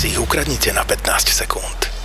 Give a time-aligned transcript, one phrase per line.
[0.00, 1.99] si ich ukradnite na 15 sekúnd.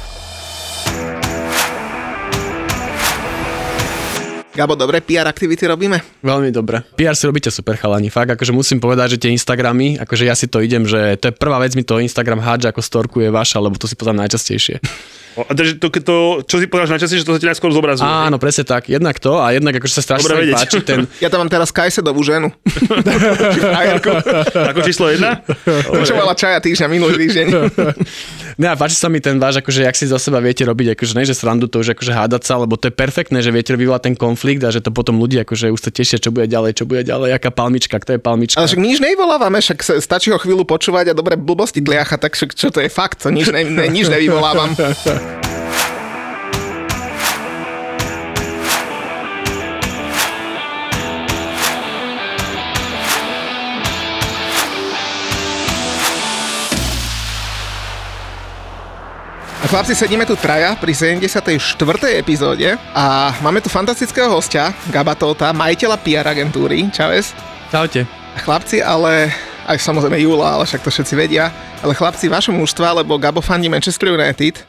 [4.56, 6.00] Gabo, dobre PR aktivity robíme?
[6.24, 6.80] Veľmi dobre.
[6.96, 10.48] PR si robíte super chalani, fakt, akože musím povedať, že tie Instagramy, akože ja si
[10.48, 13.60] to idem, že to je prvá vec, mi to Instagram hádže ako storku je vaša,
[13.60, 14.80] lebo to si pozerám najčastejšie.
[15.36, 16.16] A takže to, to,
[16.48, 18.08] čo si podáš najčastejšie, že to sa ti najskôr zobrazuje.
[18.08, 18.88] Áno, presne tak.
[18.88, 20.56] Jednak to a jednak akože sa strašne Dobre vedieť.
[20.56, 21.00] páči ten...
[21.24, 22.56] Ja tam mám teraz Kajsedovú ženu.
[24.72, 25.44] Ako číslo jedna?
[26.08, 27.46] Čo mala čaja týždňa minulý týždeň.
[28.56, 31.20] Ne, a páči sa mi ten váš, akože jak si zo seba viete robiť, akože
[31.20, 34.08] ne, že srandu to už akože hádať sa, lebo to je perfektné, že viete vyvolať
[34.08, 36.86] ten konflikt a že to potom ľudia akože už sa tešia, čo bude ďalej, čo
[36.86, 38.58] bude ďalej, aká palmička, kto je palmička.
[38.62, 42.54] Ale však nič nevyvolávame, však stačí ho chvíľu počúvať a dobre blbosti tliacha, tak však
[42.54, 44.78] čo to je fakt, nič, ne, ne, nič nevyvolávam.
[59.66, 61.58] Chlapci, sedíme tu traja pri 74.
[62.14, 66.86] epizóde a máme tu fantastického hostia, Gaba Tota, majiteľa PR agentúry.
[66.94, 67.34] Čaves.
[67.74, 68.06] Čaute.
[68.46, 69.34] Chlapci, ale
[69.66, 71.50] aj samozrejme Jula, ale však to všetci vedia,
[71.82, 74.62] ale chlapci vašho mužstva, lebo Gabo fandí Manchester United,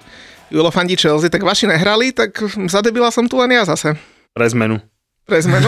[0.48, 2.32] Julo fandí Chelsea, tak vaši nehrali, tak
[2.64, 4.00] zadebila som tu len ja zase.
[4.32, 4.80] Pre zmenu.
[5.26, 5.66] Pre zmenu,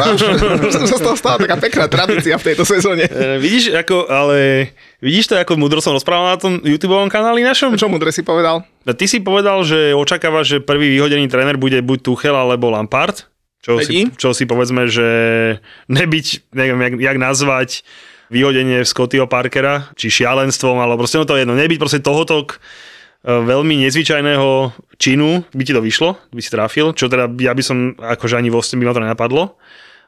[0.71, 3.11] sa z toho stala taká pekná tradícia v tejto sezóne.
[3.11, 4.71] E, vidíš, ako, ale
[5.03, 7.75] vidíš to, ako mudro som rozprával na tom YouTube kanáli našom?
[7.75, 8.63] Čo mudre si povedal?
[8.87, 13.27] A Ty si povedal, že očakávaš, že prvý vyhodený tréner bude buď Tuchel alebo Lampard.
[13.59, 15.09] Čo si, čo si povedzme, že
[15.91, 17.71] nebyť, neviem, jak, jak nazvať
[18.31, 22.47] vyhodenie Scottyho Parkera, či šialenstvom, alebo proste no to je jedno, nebyť proste tohoto
[23.27, 24.51] veľmi nezvyčajného
[24.99, 28.51] činu, by ti to vyšlo, by si trafil, čo teda ja by som, akože ani
[28.51, 29.59] vo by ma to nenapadlo,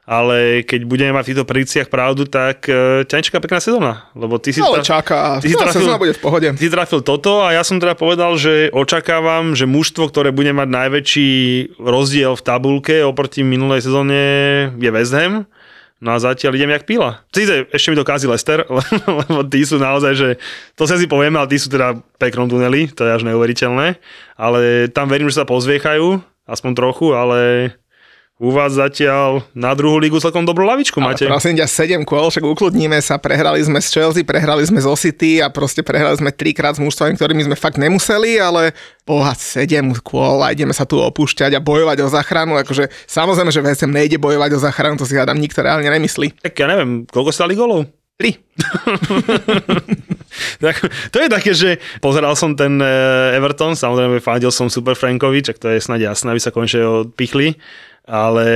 [0.01, 4.41] ale keď budeme mať v týchto predikciách pravdu, tak e, ťa nečaká pekná sezóna, lebo
[4.41, 4.59] ty si...
[4.59, 6.47] Ale tra- čaká, ty si tá trafil- bude v pohode.
[6.57, 10.67] Ty trafil toto a ja som teda povedal, že očakávam, že mužstvo, ktoré bude mať
[10.67, 11.31] najväčší
[11.77, 14.19] rozdiel v tabulke oproti minulej sezóne
[14.75, 15.45] je West Ham.
[16.01, 17.21] No a zatiaľ idem jak pila.
[17.29, 18.65] Sice ešte mi to kazí Lester,
[19.21, 20.29] lebo tí sú naozaj, že
[20.73, 24.01] to sa si povieme, ale tí sú teda peknom tuneli, to je až neuveriteľné.
[24.33, 26.17] Ale tam verím, že sa pozviechajú,
[26.49, 27.71] aspoň trochu, ale
[28.41, 31.29] u vás zatiaľ na druhú lígu celkom dobrú lavičku Ale máte.
[31.29, 35.37] prosím ťa, 7 kôl, však ukludníme sa, prehrali sme s Chelsea, prehrali sme zo City
[35.45, 38.73] a proste prehrali sme trikrát s mužstvami, ktorými sme fakt nemuseli, ale
[39.05, 43.61] boha, 7 kôl a ideme sa tu opúšťať a bojovať o záchranu, akože samozrejme, že
[43.61, 46.41] VSM nejde bojovať o záchranu, to si hádam nikto reálne nemyslí.
[46.41, 47.85] Tak ja neviem, koľko stali golov?
[48.17, 48.41] 3.
[50.63, 50.79] Tak,
[51.11, 51.69] to je také, že
[51.99, 56.31] pozeral som ten eh, Everton, samozrejme fandil som Super Frankovi, čak to je snad jasné,
[56.31, 57.59] aby sa konečne odpichli,
[58.05, 58.47] ale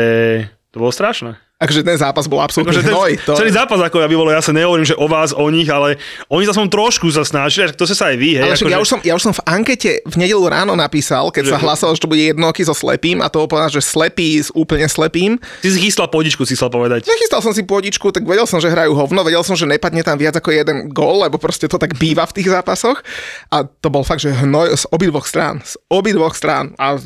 [0.71, 1.44] to bolo strašné.
[1.65, 3.11] Akože ten zápas bol absolútne Akože hnoj.
[3.25, 3.33] To...
[3.35, 5.97] Celý zápas, ako ja by bolo, ja sa nehovorím, že o vás, o nich, ale
[6.29, 8.43] oni sa som trošku sa snažili, to sa sa aj vy, hej.
[8.43, 11.27] Ale však akože- ja, už som, ja už som v ankete v nedelu ráno napísal,
[11.27, 14.37] keď sa Že- hlasalo, že to bude jednoký so slepým a to povedal, že slepý
[14.37, 15.41] s úplne slepým.
[15.59, 17.03] Ty si chystal podičku, si chcel povedať.
[17.03, 20.15] Nechystal som si pôdičku, tak vedel som, že hrajú hovno, vedel som, že nepadne tam
[20.15, 23.01] viac ako jeden gól, lebo proste to tak býva v tých zápasoch.
[23.49, 25.63] A to bol fakt, že hnoj z obidvoch strán.
[25.65, 26.75] Z obidvoch strán.
[26.75, 26.99] A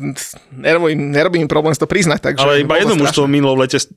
[0.50, 2.20] nerobím, nerobím problém si to priznať.
[2.20, 3.88] Takže Ale iba jedno to mužstvo minulo v lete s-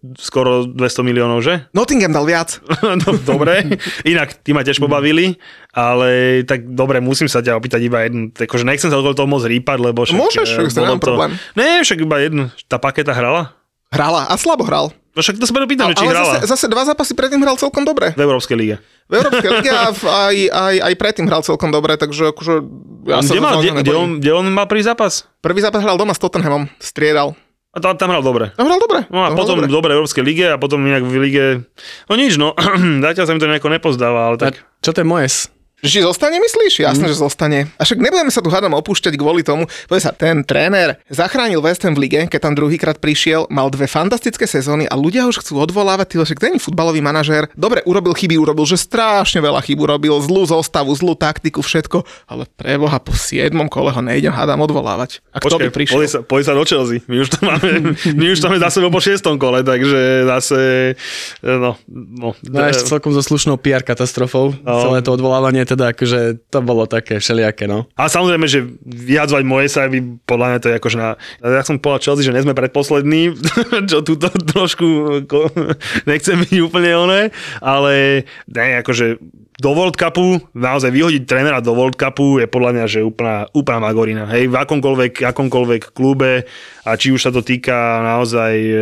[0.53, 1.65] skoro 200 miliónov, že?
[1.77, 2.61] Nottingham dal viac.
[2.83, 5.37] no, dobre, inak ty ma tiež pobavili,
[5.73, 9.43] ale tak dobre, musím sa ťa opýtať iba jednu, akože nechcem sa okolo toho moc
[9.43, 10.17] rýpať, lebo však...
[10.17, 11.31] Môžeš, eh, však to problém.
[11.57, 13.57] Ne, však iba jednu, tá paketa hrala?
[13.93, 14.89] Hrala a slabo hral.
[15.13, 17.53] No však to sa pýtam, že či Ale hrala zase, zase dva zápasy predtým hral
[17.53, 18.17] celkom dobre.
[18.17, 18.75] v Európskej lige.
[19.05, 22.53] V Európskej lige a v- aj, aj, aj predtým hral celkom dobre, takže akože...
[23.05, 25.29] Ja kde, mal, kde, kde, on, kde on mal prvý zápas?
[25.45, 27.37] Prvý zápas hral doma s Tottenhamom, striedal.
[27.73, 28.53] A tam, tam hral dobre.
[28.53, 29.09] Tam hral dobre.
[29.09, 29.65] No a tam potom dobre.
[29.65, 29.73] dobre.
[29.73, 31.45] dobre v Európskej lige a potom nejak v lige...
[32.05, 32.53] No nič, no.
[33.05, 34.61] Zatiaľ sa mi to nejako nepozdáva, ale tak...
[34.61, 35.52] A čo to je Moes?
[35.83, 36.73] Že či zostane, myslíš?
[36.79, 37.11] Jasné, mm.
[37.11, 37.59] že zostane.
[37.75, 39.67] A však nebudeme sa tu hádam opúšťať kvôli tomu.
[39.91, 43.91] Povedz sa, ten tréner zachránil West Ham v lige, keď tam druhýkrát prišiel, mal dve
[43.91, 47.51] fantastické sezóny a ľudia už chcú odvolávať, ty však ten futbalový manažér.
[47.59, 52.47] Dobre, urobil chyby, urobil, že strašne veľa chyb urobil, zlú zostavu, zlú taktiku, všetko, ale
[52.55, 55.19] preboha po siedmom kole ho nejdem hádam odvolávať.
[55.35, 55.99] A kto Počkaj, by prišiel?
[55.99, 57.03] Poď sa, poď sa do Chelsea.
[57.11, 57.71] My už to máme,
[58.23, 60.59] my už to máme za sebou po šiestom kole, takže zase,
[61.43, 62.31] no, no.
[62.39, 64.55] No a ešte celkom so slušnou PR katastrofou.
[64.63, 64.79] No.
[64.79, 67.89] Celé to odvolávanie, teda akože to bolo také všelijaké, no.
[67.97, 71.09] A samozrejme, že vyjadzovať moje sa by podľa mňa to je akože na...
[71.41, 73.33] Ja som povedal Chelsea, že nie sme predposlední,
[73.91, 74.87] čo túto trošku
[76.05, 77.21] nechcem byť úplne oné,
[77.59, 79.17] ale ne, akože
[79.61, 83.79] do World Cupu, naozaj vyhodiť trénera do World Cupu je podľa mňa, že úplná, úplná
[83.83, 84.23] magorina.
[84.25, 86.49] Hej, v akomkoľvek, akomkoľvek klube
[86.83, 88.75] a či už sa to týka naozaj e,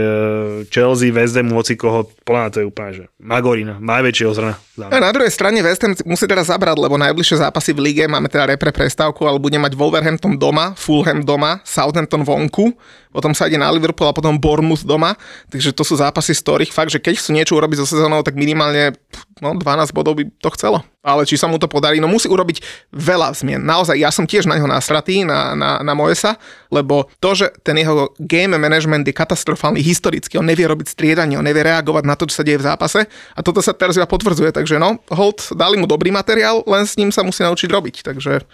[0.71, 4.55] Chelsea, West Hamu, hoci koho, podľa mňa to je úplne, že magorina, najväčšie ozrna.
[4.79, 8.31] A na druhej strane West Ham musí teraz zabrať, lebo najbližšie zápasy v lige máme
[8.31, 12.71] teda repre prestávku, ale bude mať Wolverhampton doma, Fulham doma, Southampton vonku,
[13.11, 15.19] potom sa ide na Liverpool a potom Bournemouth doma.
[15.51, 18.39] Takže to sú zápasy, z ktorých fakt, že keď chcú niečo urobiť so sezónou, tak
[18.39, 18.95] minimálne
[19.43, 20.79] no, 12 bodov by to chcelo.
[21.01, 22.61] Ale či sa mu to podarí, no musí urobiť
[22.93, 23.59] veľa zmien.
[23.59, 26.37] Naozaj, ja som tiež na neho nastratý, na, na, na Moesa,
[26.69, 31.45] lebo to, že ten jeho game management je katastrofálny historicky, on nevie robiť striedanie, on
[31.45, 34.53] nevie reagovať na to, čo sa deje v zápase a toto sa teraz iba potvrdzuje,
[34.53, 38.45] takže no, hold, dali mu dobrý materiál, len s ním sa musí naučiť robiť, takže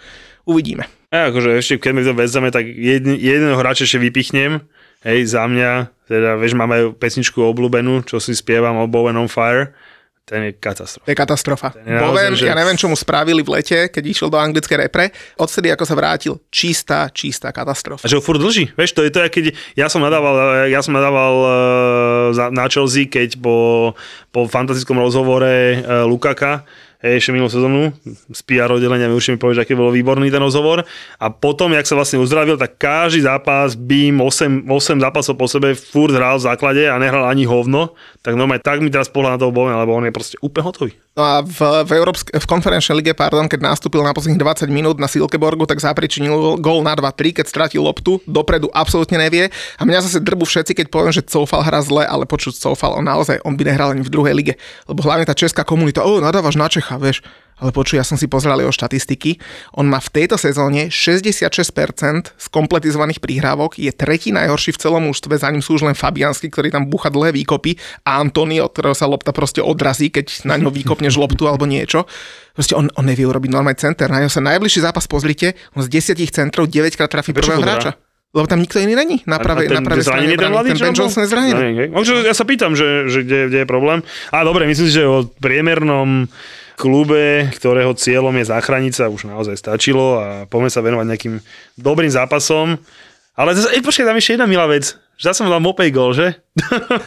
[0.48, 0.88] uvidíme.
[1.12, 4.64] A akože ešte keď mi to vezame, tak jedn, jedného hráča ešte vypichnem.
[5.06, 9.70] Hej, za mňa, teda vieš, máme pesničku obľúbenú, čo si spievam o Bowen on Fire.
[10.28, 11.06] Ten je katastrofa.
[11.06, 11.68] To je katastrofa.
[11.72, 14.76] je naozaj, Bowen, že- ja neviem, čo mu spravili v lete, keď išiel do anglické
[14.76, 15.08] repre.
[15.40, 18.04] Odtedy, ako sa vrátil, čistá, čistá katastrofa.
[18.04, 20.92] A že ho furt dlží, vieš, to je to, keď ja som nadával, ja som
[20.92, 21.34] nadával
[22.36, 23.56] za, na Chelsea, keď po,
[24.28, 26.68] po fantastickom rozhovore uh, Lukaka,
[26.98, 27.94] ešte minulú sezónu,
[28.34, 30.82] z PR oddelenia mi určite mi povieš, aký bol výborný ten rozhovor.
[31.22, 35.78] A potom, jak sa vlastne uzdravil, tak každý zápas, bím, 8, 8 zápasov po sebe,
[35.78, 37.94] furt hral v základe a nehral ani hovno.
[38.18, 40.92] Tak normálne tak mi teraz pohľad na toho Bowen, lebo on je proste úplne hotový.
[41.18, 45.02] No a v, v, Európsk- v konferenčnej lige, pardon, keď nastúpil na posledných 20 minút
[45.02, 49.50] na Silkeborgu, tak zapričinil gól na 2-3, keď stratil loptu, dopredu absolútne nevie.
[49.50, 53.02] A mňa zase drbu všetci, keď poviem, že Coufal hra zle, ale počuť Coufal, on
[53.02, 54.54] naozaj, on by nehral ani v druhej lige.
[54.86, 57.26] Lebo hlavne tá česká komunita, o, nadávaš na Čecha, vieš.
[57.58, 59.42] Ale počuj, ja som si pozrel jeho štatistiky.
[59.74, 61.50] On má v tejto sezóne 66%
[62.38, 66.46] z kompletizovaných prihrávok, je tretí najhorší v celom mužstve, za ním sú už len Fabiansky,
[66.50, 67.74] ktorý tam bucha dlhé výkopy
[68.06, 72.06] a Antonio, od ktorého sa lopta proste odrazí, keď na ňo výkopneš loptu alebo niečo.
[72.54, 74.10] Proste on, on nevie urobiť normálny center.
[74.10, 77.98] Na ňo sa najbližší zápas pozrite, on z 10 centrov 9 krát trafí prvého hráča.
[78.28, 80.04] Lebo tam nikto iný není na na strane.
[80.04, 80.94] zranený ten mladý, ten čo Ben?
[80.94, 81.88] Johnson je zranený.
[82.04, 84.04] Čo ja sa pýtam, že, že kde, kde je problém.
[84.36, 86.28] A dobre, myslím si, že o priemernom
[86.78, 91.34] klube, ktorého cieľom je zachrániť sa, už naozaj stačilo a poďme sa venovať nejakým
[91.74, 92.78] dobrým zápasom.
[93.34, 94.94] Ale zase, počkaj, tam ešte jedna milá vec.
[95.18, 96.38] Že som dal Mopej gol, že?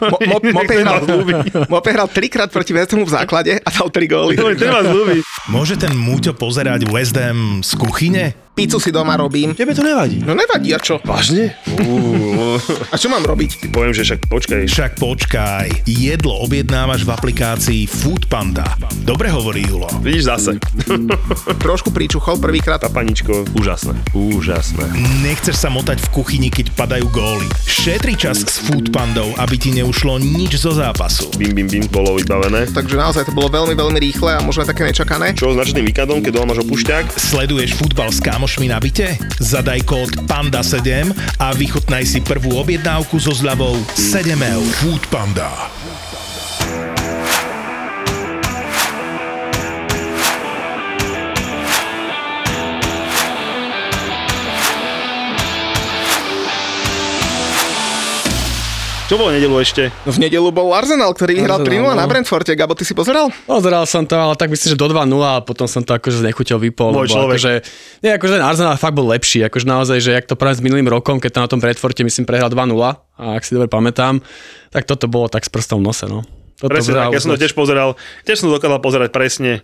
[0.02, 1.02] Mo, mo, Mope, hral.
[1.74, 4.36] Mope hral trikrát proti West Hamu v základe a dal tri góly.
[4.36, 5.22] Ten ma zľúbi.
[5.52, 8.26] Môže ten Múťo pozerať West Ham z kuchyne?
[8.52, 9.56] Pizzu si doma robím.
[9.56, 10.20] Tebe to nevadí.
[10.28, 11.00] No nevadí, a čo?
[11.08, 11.56] Vážne?
[12.92, 13.72] A čo mám robiť?
[13.72, 14.62] poviem, že však počkaj.
[14.68, 18.76] Však počkaj, jedlo objednávaš v aplikácii Food Panda.
[19.08, 19.88] Dobre hovorí Julo.
[20.04, 20.52] Vidíš zase.
[21.66, 22.84] Trošku príčuchol prvýkrát.
[22.92, 23.96] Paničko, úžasné.
[24.12, 24.84] Úžasné.
[25.24, 27.48] Nechceš sa motať v kuchyni, keď padajú góly.
[27.64, 31.34] Šetri čas s Food Pandou, aby ti neušlo nič zo zápasu.
[31.42, 32.70] Bim, bim, bim, bolo vybavené.
[32.70, 35.34] Takže naozaj to bolo veľmi, veľmi rýchle a možno aj také nečakané.
[35.34, 37.18] Čo s načným víkendom, keď doma máš opušťák?
[37.18, 39.18] Sleduješ futbal s kámošmi na byte?
[39.42, 41.10] Zadaj kód PANDA7
[41.42, 44.70] a vychutnaj si prvú objednávku so zľavou 7 eur.
[44.86, 45.50] Food Panda.
[59.12, 59.92] Čo bolo nedelu ešte?
[60.08, 62.12] No v nedelu bol Arsenal, ktorý vyhral Arsenal, 3-0 na no.
[62.16, 62.56] Brentforte.
[62.56, 63.28] Gabo, ty si pozeral?
[63.44, 66.32] Pozeral som to, ale tak myslím, že do 2-0 a potom som to akože z
[66.32, 66.96] nechuťou vypol.
[66.96, 67.36] Môj človek.
[67.36, 67.52] Akože,
[68.08, 69.44] nie, akože ten Arsenal fakt bol lepší.
[69.44, 72.24] Akože naozaj, že jak to práve s minulým rokom, keď to na tom Bradforte myslím
[72.24, 72.96] prehral 2-0 a
[73.36, 74.24] ak si dobre pamätám,
[74.72, 76.24] tak toto bolo tak s prstom v nose, no.
[76.56, 78.00] Toto Presne tak, ja som to tiež pozeral.
[78.24, 79.60] Tiež som dokázal pozerať presne.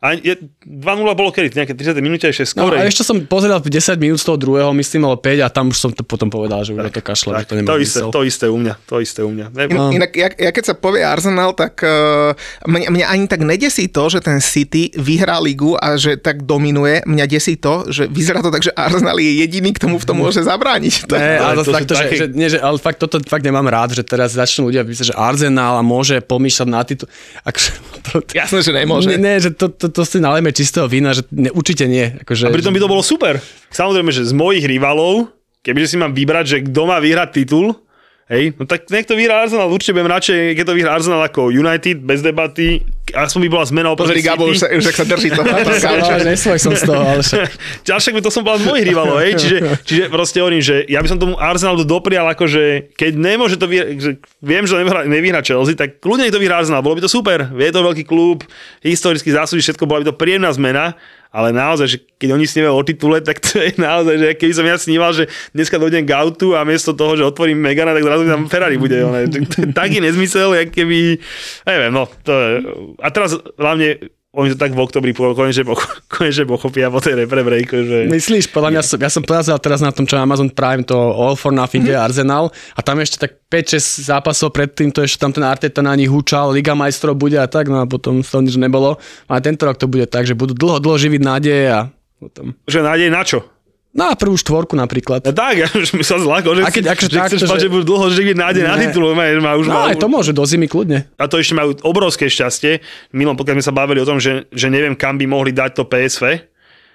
[0.00, 0.32] A je,
[0.64, 0.80] 2-0
[1.12, 1.52] bolo kedy?
[1.52, 2.72] Nejaké 30 minúte ešte No, skôr.
[2.72, 3.68] a ešte som pozeral 10
[4.00, 6.72] minút z toho druhého, myslím, ale 5 a tam už som to potom povedal, že
[6.72, 8.74] už na to kašle, že tak, to nemá to, isté, to isté u mňa.
[8.88, 9.46] To isté u mňa.
[9.52, 9.92] Ne, In, No.
[9.92, 12.32] Inak, ja, ja keď sa povie Arsenal, tak uh,
[12.64, 17.04] mňa, mňa ani tak nedesí to, že ten City vyhrá ligu a že tak dominuje.
[17.04, 20.16] Mňa desí to, že vyzerá to tak, že Arsenal je jediný, k tomu v tom
[20.16, 21.12] môže zabrániť.
[21.12, 22.96] To, Ne, ale, Ale to sú zase fakt, to, že, že, nie, že, ale fakt
[22.96, 26.80] toto fakt nemám rád, že teraz začnú ľudia písať, že Arsenal a môže pomýšľať na
[26.88, 27.04] titul.
[27.44, 27.68] Akože,
[28.08, 29.12] to, Jasné, že nemôže.
[29.12, 32.16] Ne, ne, že to, to, to si nalejme čistého vína, že ne, určite nie.
[32.22, 33.42] Akože, A pritom by to bolo super.
[33.74, 35.28] Samozrejme, že z mojich rivalov,
[35.66, 37.76] kebyže si mám vybrať, že kto má vyhrať titul,
[38.30, 41.50] Hej, no tak nech to vyhrá Arsenal, určite budem radšej, keď to vyhrá Arsenal ako
[41.50, 42.78] United, bez debaty,
[43.10, 45.42] aspoň by bola zmena oproti oproti Gabo, už, sa, už sa drží to.
[46.30, 47.50] Nesvoj som z toho, ale však.
[47.98, 51.10] však to som bol z mojich rivalov, hej, čiže, čiže proste hovorím, že ja by
[51.10, 55.74] som tomu Arsenalu doprial, akože keď nemôže to vyhrať, že viem, že nevyhrá, nevyhrá Chelsea,
[55.74, 58.46] tak kľudne to vyhrá Arsenal, bolo by to super, je to veľký klub,
[58.78, 60.94] historicky zásluží všetko, bola by to príjemná zmena,
[61.30, 64.66] ale naozaj, že keď oni snívajú o titule, tak to je naozaj, že keby som
[64.66, 68.26] ja sníval, že dneska dojdem k autu a miesto toho, že otvorím Megana, tak zrazu
[68.26, 68.98] tam Ferrari bude.
[69.06, 69.30] One.
[69.70, 71.22] Taký nezmysel, jak keby,
[71.70, 72.50] neviem, no, to je.
[72.98, 75.66] A teraz hlavne oni to tak v oktobri konečne,
[76.14, 77.96] konečne pochopia po tej repre breaku, že...
[78.06, 81.34] Myslíš, podľa mňa, som, ja som pozeral teraz na tom, čo Amazon Prime, to All
[81.34, 81.98] for Nothing, mm-hmm.
[81.98, 86.06] Arsenal a tam ešte tak 5-6 zápasov predtým, to ešte tam ten Arteta na nich
[86.06, 89.02] húčal, Liga majstrov bude a tak, no a potom to nič nebolo.
[89.26, 91.80] A tento rok to bude tak, že budú dlho, dlho živiť nádeje a
[92.22, 92.54] potom...
[92.70, 93.42] Že nádej na čo?
[93.90, 95.26] No a prvú štvorku napríklad.
[95.26, 97.66] No tak, ja už mi sa zlako, že, a keď, akože že tak, chceš že...
[97.66, 99.02] že budú dlho živiť nádej na titul.
[99.18, 99.26] Má,
[99.58, 101.10] už no má, aj to môže, do zimy kľudne.
[101.18, 102.86] A to ešte majú obrovské šťastie.
[103.10, 105.82] Milom, pokiaľ sme sa bavili o tom, že, že neviem, kam by mohli dať to
[105.90, 106.50] PSV,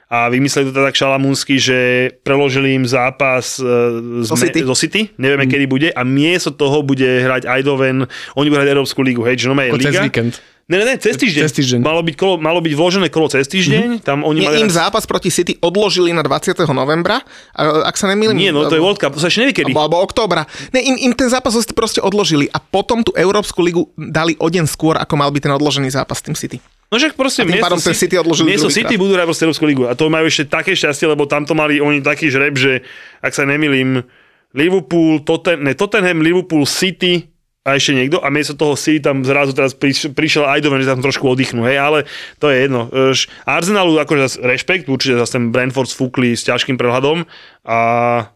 [0.06, 1.78] a vymysleli to tak šalamúnsky, že
[2.22, 4.60] preložili im zápas uh, z, City.
[4.62, 5.52] zo City, nevieme mm.
[5.52, 8.06] kedy bude a miesto toho bude hrať Eindhoven,
[8.38, 10.06] oni budú hrať Európsku ligu, hej, že no je liga.
[10.06, 10.38] víkend.
[10.66, 11.42] Ne, ne, ne, cez týždeň.
[11.46, 11.80] Cez týždeň.
[11.86, 13.82] Malo byť, kolo, malo byť vložené kolo cez týždeň.
[13.86, 14.02] Mm-hmm.
[14.02, 16.58] Tam oni Nie, mali im zápas proti City odložili na 20.
[16.74, 17.22] novembra,
[17.54, 18.34] a, ak sa nemýlim.
[18.34, 19.78] Nie, no to je World Cup, to sa ešte nevie kedy.
[19.78, 20.50] Alebo, alebo októbra.
[20.74, 24.66] Ne, im, im ten zápas proste odložili a potom tú Európsku ligu dali o deň
[24.66, 26.58] skôr, ako mal byť ten odložený zápas s tým City.
[26.90, 29.86] No však proste a tým pádom ten City odložili Miesto City budú hrať Európsku ligu.
[29.86, 32.82] A to majú ešte také šťastie, lebo tam to mali oni taký žreb, že
[33.22, 34.02] ak sa nemýlim,
[34.58, 37.35] Liverpool, Totten, ne, Tottenham, Liverpool, City,
[37.66, 41.02] a ešte niekto a miesto toho si tam zrazu teraz priš, prišiel Eindhoven, že tam
[41.02, 42.00] trošku oddychnú, hej, ale
[42.38, 42.94] to je jedno.
[43.50, 47.26] Arsenalu akože rešpekt, určite zase ten Brentford sfúkli s ťažkým prehľadom
[47.66, 47.78] a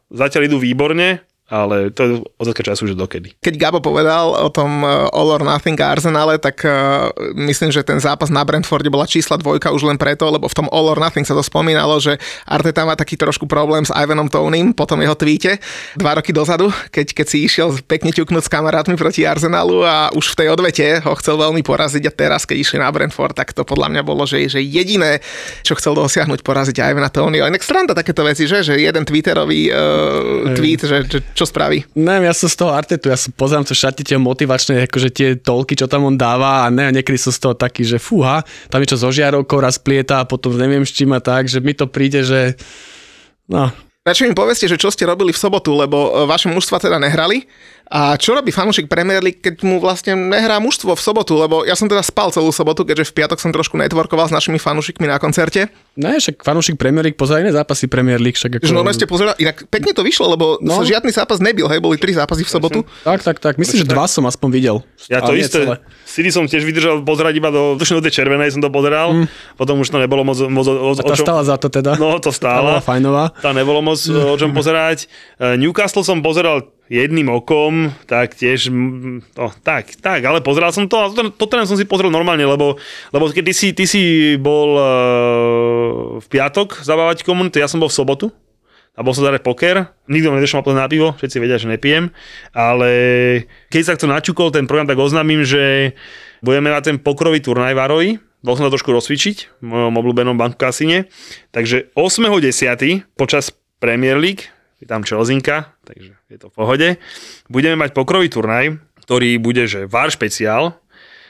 [0.10, 3.34] zatiaľ idú výborne, ale to je otázka času, že dokedy.
[3.42, 7.98] Keď Gabo povedal o tom uh, All or Nothing Arsenale, tak uh, myslím, že ten
[7.98, 11.26] zápas na Brentforde bola čísla dvojka už len preto, lebo v tom All or Nothing
[11.26, 15.18] sa to spomínalo, že Arteta má taký trošku problém s Ivanom Tonym po tom jeho
[15.18, 15.58] tweete
[15.98, 20.38] dva roky dozadu, keď, keď si išiel pekne ťuknúť s kamarátmi proti Arsenalu a už
[20.38, 23.66] v tej odvete ho chcel veľmi poraziť a teraz, keď išli na Brentford, tak to
[23.66, 25.18] podľa mňa bolo, že, že jediné,
[25.66, 27.50] čo chcel dosiahnuť, poraziť Ivana Tonyho.
[27.50, 31.88] Inak stranda takéto veci, že, že jeden Twitterový uh, tweet, že, že čo spraví?
[31.96, 35.28] Neviem, ja som z toho Artetu, ja som pozerám to šate tie motivačné, akože tie
[35.40, 38.84] tolky, čo tam on dáva a ne, niekedy som z toho taký, že fúha, tam
[38.84, 41.72] je čo so žiarovkou raz plieta a potom neviem s čím a tak, že mi
[41.72, 42.60] to príde, že
[43.48, 43.72] no.
[44.04, 47.46] Radšej mi povedzte, že čo ste robili v sobotu, lebo e, vaše mužstva teda nehrali
[47.90, 51.34] a čo robí fanúšik Premier League, keď mu vlastne nehrá mužstvo v sobotu?
[51.42, 54.62] Lebo ja som teda spal celú sobotu, keďže v piatok som trošku networkoval s našimi
[54.62, 55.74] fanúšikmi na koncerte.
[55.98, 58.38] Ne, však fanúšik Premier League pozerá iné zápasy Premier League.
[58.38, 58.70] Však ako...
[58.70, 60.86] Že normálne ste pozerali, inak pekne to vyšlo, lebo no.
[60.86, 62.80] žiadny zápas nebyl, hej, boli tri zápasy v sobotu.
[63.02, 63.54] Tak, tak, tak.
[63.58, 64.78] Myslím, že dva som aspoň videl.
[65.10, 65.66] Ja to isté.
[66.06, 69.58] City som tiež vydržal pozerať iba do, do tej červenej som to pozeral, mm.
[69.58, 71.98] potom už to nebolo moc, moc o, o, A tá čom, stála za to teda.
[71.98, 72.78] No, to stála.
[72.78, 73.34] Tá fajnová.
[73.42, 75.10] Tá nebolo moc o čom pozerať.
[75.38, 80.98] E, Newcastle som pozeral jedným okom, tak tiež, no, tak, tak, ale pozeral som to
[80.98, 82.82] a to, to som si pozrel normálne, lebo,
[83.14, 84.02] lebo keď ty si, ty si
[84.42, 84.88] bol uh,
[86.18, 88.28] v piatok zabávať komunitu, ja som bol v sobotu
[88.98, 92.10] a bol som zahrať poker, nikto ma nedošiel na pivo, všetci vedia, že nepijem,
[92.58, 92.92] ale
[93.70, 95.94] keď sa to načukol ten program, tak oznámim, že
[96.42, 100.58] budeme mať ten pokrový turnaj Varovi, bol som to trošku rozcvičiť v mojom obľúbenom banku
[100.58, 101.06] kasine,
[101.54, 103.06] takže 8.10.
[103.14, 104.52] počas Premier League
[104.84, 106.88] je tam Čelzinka, takže je to v pohode.
[107.50, 110.78] Budeme mať pokrový turnaj, ktorý bude, že VAR špeciál,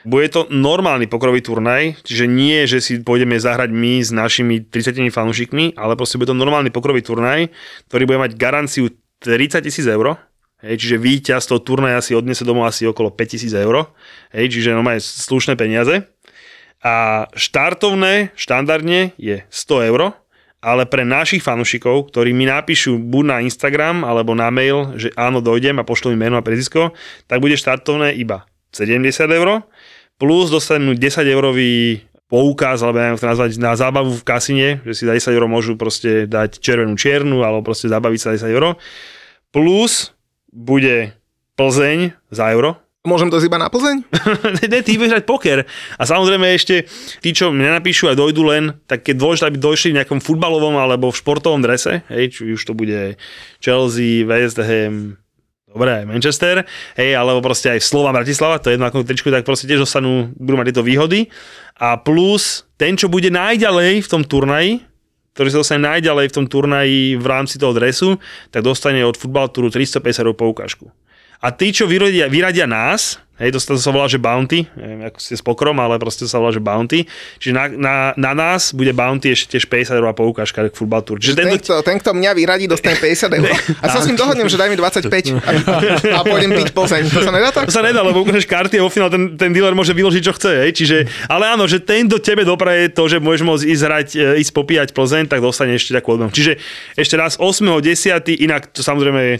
[0.08, 5.12] bude to normálny pokrový turnaj, čiže nie, že si pôjdeme zahrať my s našimi 30
[5.12, 7.52] fanúšikmi, ale proste bude to normálny pokrový turnaj,
[7.92, 10.16] ktorý bude mať garanciu 30 tisíc eur.
[10.60, 13.92] Hej, čiže víťaz toho turnaja si odnese domov asi okolo 5000 eur.
[14.36, 16.08] Hej, čiže normálne slušné peniaze.
[16.80, 20.16] A štartovné štandardne je 100 eur
[20.60, 25.40] ale pre našich fanúšikov, ktorí mi napíšu buď na Instagram alebo na mail, že áno,
[25.40, 26.92] dojdem a pošlú mi meno a prezisko,
[27.32, 28.44] tak bude štartovné iba
[28.76, 29.64] 70 eur,
[30.20, 35.04] plus dostanú 10 eurový poukaz, alebo neviem to nazvať, na zábavu v kasine, že si
[35.08, 38.78] za 10 eur môžu proste dať červenú čiernu, alebo proste zabaviť sa 10 eur.
[39.50, 40.14] Plus
[40.54, 41.18] bude
[41.58, 44.04] Plzeň za euro, Môžem to iba na Plzeň?
[44.60, 45.64] ne, ty budeš hrať poker.
[45.96, 46.84] A samozrejme ešte
[47.24, 50.76] tí, čo mne napíšu a dojdu len, tak keď dôležité, aby došli v nejakom futbalovom
[50.76, 53.16] alebo v športovom drese, hej, či už to bude
[53.64, 55.16] Chelsea, West Ham,
[55.70, 56.66] Dobre, aj Manchester,
[56.98, 60.34] hej, alebo proste aj Slovan Bratislava, to je jedno ako tričku, tak proste tiež dostanú,
[60.34, 61.30] budú mať tieto výhody.
[61.78, 64.82] A plus, ten, čo bude najďalej v tom turnaji,
[65.38, 68.18] ktorý sa dostane najďalej v tom turnaji v rámci toho dresu,
[68.50, 70.90] tak dostane od Touru 350 eur poukážku.
[71.40, 75.18] A tí, čo vyradia, vyradia nás, Hej, to, to sa volá, že bounty, neviem, ako
[75.24, 77.08] ste s pokrom, ale proste to sa volá, že bounty.
[77.40, 81.24] Čiže na, na, na nás bude bounty ešte tiež 50 eur poukážka k futbal tour.
[81.24, 83.48] Čiže ten, kto, ten, kto mňa vyradí, dostane 50 eur.
[83.80, 85.52] A sa s ním dohodnem, že daj mi 25 a,
[86.20, 87.08] a pôjdem piť Plzeň.
[87.16, 87.72] To sa nedá tak?
[87.72, 90.36] To sa nedá, lebo ukážeš karty a vo finále ten, ten dealer môže vyložiť, čo
[90.36, 90.68] chce.
[90.68, 90.72] Hej.
[90.76, 90.98] Čiže,
[91.32, 94.52] ale áno, že ten do tebe dopraje to, že môžeš môcť ísť hrať, e, ísť
[94.52, 96.36] popíjať Plzeň, tak dostane ešte takú odmenu.
[96.36, 96.60] Čiže
[97.00, 98.44] ešte raz 8.10.
[98.44, 99.38] inak to samozrejme e,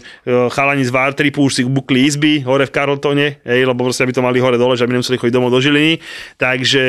[0.48, 4.22] chalani z Vartripu už si bukli izby hore v Carltone, hej, lebo proste aby to
[4.22, 5.98] mali hore dole že aby nemuseli chodiť domov do Žiliny.
[6.38, 6.84] Takže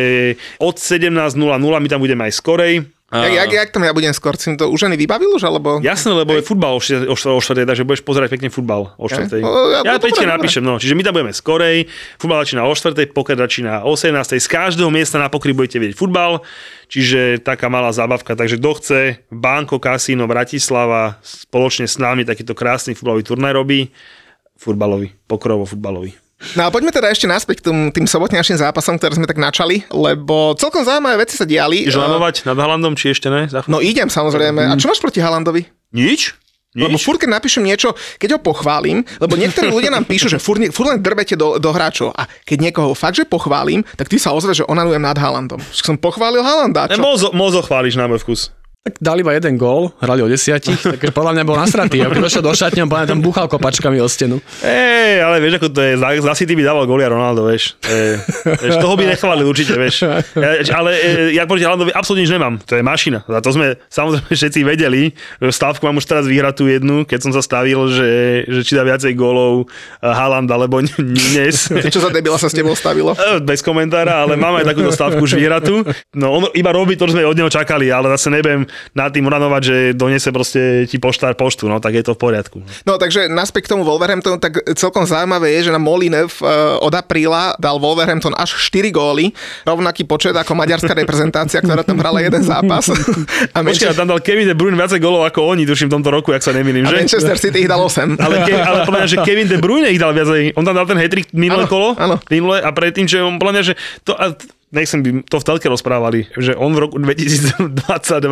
[0.61, 2.85] od 17.00 my tam budeme aj skorej.
[3.11, 4.39] Jak, jak, jak tam ja budem skôr?
[4.39, 5.83] Si to už ani vybavil už, alebo?
[5.83, 9.27] Jasné, lebo je futbal o 4, o 4, takže budeš pozerať pekne futbal o 4.
[9.35, 10.79] Ja, ja, ja Peťke napíšem, no.
[10.79, 14.15] Čiže my tam budeme skorej, futbal začína o 4, poker začína o 18.
[14.39, 16.39] Z každého miesta na pokry budete vidieť futbal,
[16.87, 18.31] čiže taká malá zábavka.
[18.31, 23.91] Takže kto chce, Banko Casino Bratislava spoločne s nami takýto krásny futbalový turnaj robí,
[24.55, 26.20] futbalový, pokrovo futbalový.
[26.57, 29.85] No a poďme teda ešte naspäť k tým, tým sobotnejším zápasom, ktoré sme tak načali,
[29.93, 31.85] lebo celkom zaujímavé veci sa diali.
[31.85, 33.45] Ideš lanovať nad Halandom, či ešte ne?
[33.69, 34.65] No idem samozrejme.
[34.65, 35.69] A čo máš proti Halandovi?
[35.93, 36.33] Nič.
[36.71, 36.87] Nič?
[36.87, 40.63] Lebo furt, keď napíšem niečo, keď ho pochválim, lebo niektorí ľudia nám píšu, že furt,
[40.71, 42.15] furt len drbete do, do hráčov.
[42.15, 45.59] A keď niekoho fakt, že pochválim, tak ty sa ozve, že onanujem nad Halandom.
[45.75, 46.87] Som pochválil Halanda.
[46.87, 47.03] Čo?
[47.03, 48.55] mozo, mozo chváliš na môj vkus.
[48.81, 52.01] Tak dali iba jeden gól, hrali o desiatich, takže podľa mňa bol nasratý.
[52.01, 54.41] A keď došiel do šatne, podľa tam buchal kopačkami o stenu.
[54.65, 57.77] Ej, ale vieš, ako to je, za City by dával góly a Ronaldo, vieš.
[57.85, 60.09] Je, vieš toho by nechválil určite, vieš.
[60.33, 62.57] Ja, ale e, ja proti Halandovi absolútne nič nemám.
[62.65, 63.21] To je mašina.
[63.21, 65.13] Za to sme samozrejme všetci vedeli.
[65.37, 68.09] Stavku mám už teraz vyhratú jednu, keď som sa stavil, že,
[68.49, 69.69] že či dá viacej gólov
[70.01, 71.69] Haaland alebo dnes.
[71.93, 73.13] Čo za debila sa s tebou stavilo?
[73.13, 75.85] E, bez komentára, ale máme aj takúto stavku už vyhratú.
[76.17, 79.27] No on iba robí to, čo sme od neho čakali, ale zase nebem nad tým
[79.27, 82.57] uranovať, že donese proste ti poštár poštu, no tak je to v poriadku.
[82.87, 86.47] No takže naspäť k tomu Wolverhamptonu, tak celkom zaujímavé je, že na Molinev eh,
[86.79, 92.21] od apríla dal Wolverhampton až 4 góly, rovnaký počet ako maďarská reprezentácia, ktorá tam hrala
[92.23, 92.89] jeden zápas.
[93.55, 96.29] A Počkej, tam dal Kevin De Bruyne viacej gólov ako oni, tuším v tomto roku,
[96.35, 96.95] ak sa nemýlim, že?
[96.95, 98.19] A Manchester City ich dal 8.
[98.19, 100.55] Ale, ke, ale podľa že Kevin De Bruyne ich dal viacej.
[100.55, 102.15] On tam dal ten hetrik minulé ano, kolo, ano.
[102.27, 103.73] minulé a predtým, že on podľa že
[104.05, 104.35] to, a
[104.71, 107.77] nechcem by to v telke rozprávali, že on v roku 2022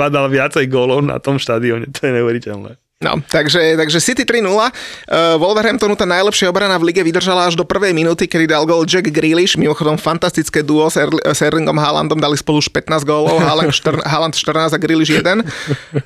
[0.10, 1.92] dal viacej gólov na tom štadióne.
[1.94, 2.72] To je neuveriteľné.
[3.00, 4.44] No, takže, takže City 3-0.
[4.44, 8.84] Uh, Wolverhamptonu tá najlepšia obrana v lige vydržala až do prvej minúty, kedy dal gol
[8.84, 9.56] Jack Grealish.
[9.56, 14.04] Mimochodom fantastické duo s, er- s Erlingom Haalandom dali spolu už 15 gólov, Haaland, štrn-
[14.04, 15.24] Haaland 14 a Grealish 1.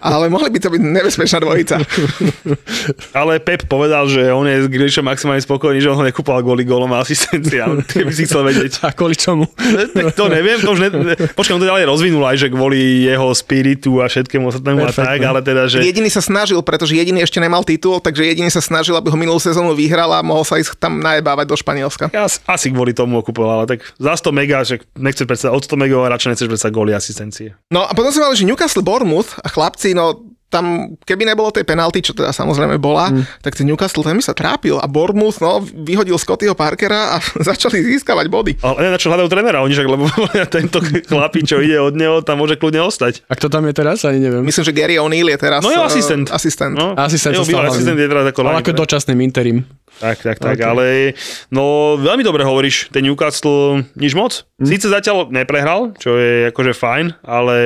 [0.06, 1.82] Ale mohli by to byť nebezpečná dvojica.
[3.26, 6.62] Ale Pep povedal, že on je s Grealishom maximálne spokojný, že on ho nekúpal kvôli
[6.62, 7.90] gólom a asistenciám.
[7.90, 8.78] Keby si chcel vedieť.
[8.86, 9.50] A kvôli čomu?
[10.14, 10.90] to neviem, to už ne...
[11.34, 15.18] Počkaj, on to ďalej rozvinul aj, že kvôli jeho spiritu a všetkému ostatnému a tak,
[15.26, 15.82] ale teda, že...
[15.82, 19.16] Jediný sa snažil, preto pretože jediný ešte nemal titul, takže jediný sa snažil, aby ho
[19.16, 22.12] minulú sezónu vyhral a mohol sa ísť tam najebávať do Španielska.
[22.12, 25.80] Ja asi kvôli tomu okupoval, ale tak za 100 mega, že nechceš predsa od 100
[25.80, 27.56] mega, radšej nechceš predsa góly asistencie.
[27.72, 31.66] No a potom sme mali, že Newcastle Bournemouth a chlapci, no tam, keby nebolo tej
[31.66, 33.42] penalty, čo teda samozrejme bola, mm.
[33.42, 37.82] tak ten Newcastle ten mi sa trápil a Bournemouth no, vyhodil Scottyho Parkera a začali
[37.82, 38.54] získavať body.
[38.62, 40.06] Ale na čo hľadajú trénera, oni však, lebo
[40.62, 40.78] tento
[41.10, 43.26] chlapí, čo ide od neho, tam môže kľudne ostať.
[43.26, 44.46] A kto tam je teraz, ani neviem.
[44.46, 45.66] Myslím, že Gary O'Neill je teraz.
[45.66, 46.30] No je asistent.
[46.30, 46.74] Uh, asistent.
[46.78, 49.66] No, asistent, asistent je teraz ako Ale ako dočasným interim.
[50.02, 50.66] Tak, tak, tak, okay.
[50.66, 50.88] ale
[51.54, 54.46] no veľmi dobre hovoríš, ten Newcastle nič moc.
[54.58, 54.68] Mm.
[54.68, 57.58] Síce zatiaľ neprehral, čo je akože fajn, ale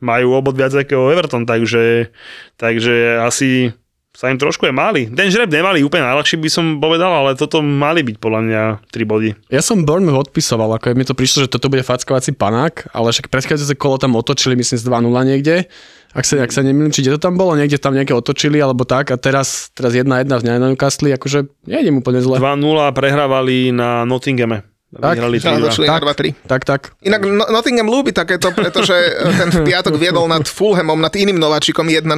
[0.00, 2.08] majú obod viac ako Everton, takže,
[2.56, 3.72] takže asi
[4.18, 5.06] sa im trošku je mali.
[5.06, 9.06] Ten žreb nemali úplne najľahší, by som povedal, ale toto mali byť podľa mňa 3
[9.06, 9.30] body.
[9.46, 13.30] Ja som Bournemouth odpisoval, ako mi to prišlo, že toto bude fackovací panák, ale však
[13.30, 15.70] predchádzajúce kolo tam otočili, myslím, z 2-0 niekde.
[16.18, 19.14] Ak sa, ak sa nemýlim, či to tam bolo, niekde tam nejaké otočili alebo tak
[19.14, 22.42] a teraz, teraz jedna jedna v Newcastle, akože nie úplne zle.
[22.42, 22.58] 2-0
[22.90, 24.66] prehrávali na Nottinghame.
[24.88, 26.80] Tak, vyhrali 3 tak, 2 tak, tak.
[27.04, 28.96] Inak no, Nottingham ľúbi takéto, pretože
[29.36, 32.08] ten v piatok viedol nad Fulhamom, nad iným nováčikom 1-0,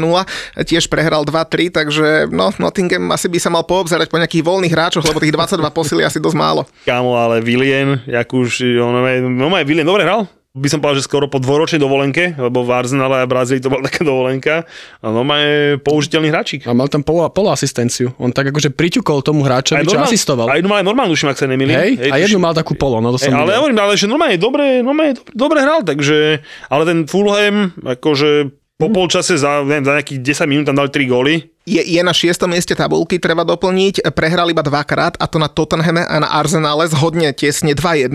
[0.62, 5.02] tiež prehral 2-3, takže no, Nottingham asi by sa mal poobzerať po nejakých voľných hráčoch,
[5.02, 6.62] lebo tých 22 posily asi dosť málo.
[6.86, 10.30] Kámo, ale William, jak už, on, on, on, William dobre hral,
[10.60, 13.86] by som povedal, že skoro po dvoročnej dovolenke, lebo v Arsenale a Brazílii to bola
[13.88, 14.68] taká dovolenka.
[15.00, 16.68] A no má je použiteľný hráčik.
[16.68, 18.12] A mal tam polo, polo asistenciu.
[18.20, 20.46] On tak akože priťukol tomu hráčovi, čo normál, asistoval.
[20.52, 21.72] A jednu mal aj normálnu, ak sa nemýlim.
[21.72, 24.04] Hej, hej, a jednu mal takú polo, no to som hej, Ale hovorím, ale že
[24.04, 29.92] normálne dobre, normálne dobre hral, takže, ale ten Fulham, akože po polčase za, neviem, za
[30.00, 31.34] nejakých 10 minút tam dali 3 góly.
[31.68, 34.08] Je, je na šiestom mieste tabulky, treba doplniť.
[34.16, 38.10] Prehral iba dvakrát, a to na Tottenhame a na Arsenale zhodne tesne 2-1,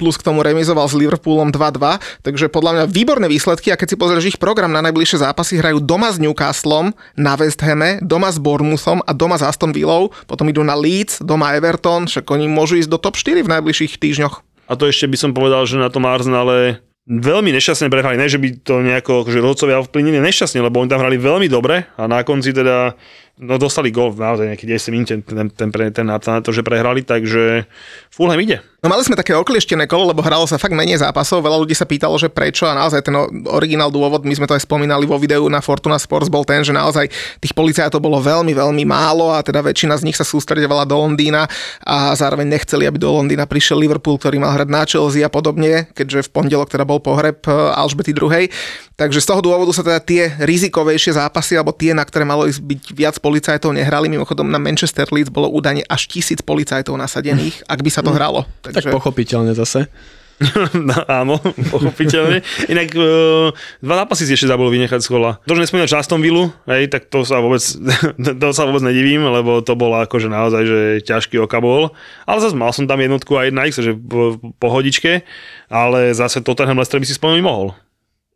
[0.00, 2.24] plus k tomu remizoval s Liverpoolom 2-2.
[2.24, 5.84] Takže podľa mňa výborné výsledky a keď si pozrieš ich program na najbližšie zápasy, hrajú
[5.84, 10.48] doma s Newcastlom, na West Hame, doma s Bournemouthom a doma s Aston Villou, potom
[10.48, 14.40] idú na Leeds, doma Everton, však oni môžu ísť do top 4 v najbližších týždňoch.
[14.66, 18.42] A to ešte by som povedal, že na tom Arsenale veľmi nešťastne prehrali, ne že
[18.42, 22.26] by to nejako akože rodcovia ovplyvnili nešťastne, lebo oni tam hrali veľmi dobre a na
[22.26, 22.98] konci teda
[23.36, 27.04] no dostali gol naozaj nejaký 10 minút ten, ten, ten, ten, na to, že prehrali,
[27.04, 27.68] takže
[28.08, 28.64] Fulham ide.
[28.80, 31.84] No mali sme také oklieštené kolo, lebo hralo sa fakt menej zápasov, veľa ľudí sa
[31.84, 33.18] pýtalo, že prečo a naozaj ten
[33.50, 36.70] originál dôvod, my sme to aj spomínali vo videu na Fortuna Sports, bol ten, že
[36.70, 37.10] naozaj
[37.42, 41.50] tých policajtov bolo veľmi, veľmi málo a teda väčšina z nich sa sústredovala do Londýna
[41.82, 45.90] a zároveň nechceli, aby do Londýna prišiel Liverpool, ktorý mal hrať na Chelsea a podobne,
[45.92, 48.48] keďže v pondelok teda bol pohreb eh, Alžbety II.
[48.96, 52.64] Takže z toho dôvodu sa teda tie rizikovejšie zápasy, alebo tie, na ktoré malo ísť
[52.64, 54.06] byť viac policajtov, nehrali.
[54.06, 58.46] Mimochodom na Manchester Leeds bolo údajne až tisíc policajtov nasadených, ak by sa to hralo.
[58.62, 58.86] Takže...
[58.86, 59.90] Tak pochopiteľne zase.
[60.76, 61.40] no, áno,
[61.72, 62.44] pochopiteľne.
[62.68, 63.48] Inak uh,
[63.80, 65.40] dva zápasy si ešte zabol vynechať z kola.
[65.48, 67.64] To, že nespomínam Aston Villa, hej, tak to sa vôbec,
[68.44, 71.96] to sa vôbec nedivím, lebo to bolo akože naozaj, že ťažký okabol.
[72.28, 75.24] Ale zase mal som tam jednotku aj na X, že po, pohodičke,
[75.72, 77.72] ale zase Tottenham Leicester by si spomenúť mohol.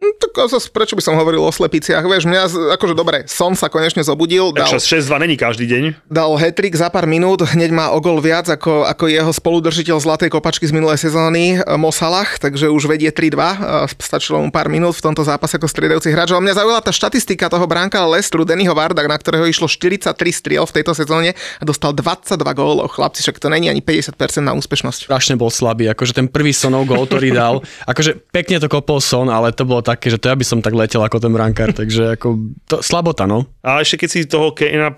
[0.00, 2.00] No, tak zase, prečo by som hovoril o slepiciach?
[2.00, 4.48] Vieš, mňa, akože dobre, som sa konečne zobudil.
[4.56, 6.08] Dal, 6-2 není každý deň.
[6.08, 10.32] Dal hetrik za pár minút, hneď má o gol viac ako, ako jeho spoludržiteľ zlatej
[10.32, 13.60] kopačky z minulej sezóny, eh, Mosalach, takže už vedie 3-2.
[13.60, 16.32] Eh, stačilo mu pár minút v tomto zápase ako striedajúci hráč.
[16.32, 20.64] Ale mňa zaujala tá štatistika toho bránka Lestru, Dennyho Varda, na ktorého išlo 43 striel
[20.64, 22.96] v tejto sezóne a dostal 22 gólov.
[22.96, 25.12] Chlapci, však to není ani 50% na úspešnosť.
[25.12, 29.28] Strašne bol slabý, akože ten prvý sonov gól, ktorý dal, akože pekne to kopol son,
[29.28, 32.14] ale to bolo také, že to ja by som tak letel ako ten brankár, takže
[32.14, 33.50] ako to, slabota, no.
[33.66, 34.94] A ešte keď si toho Kena,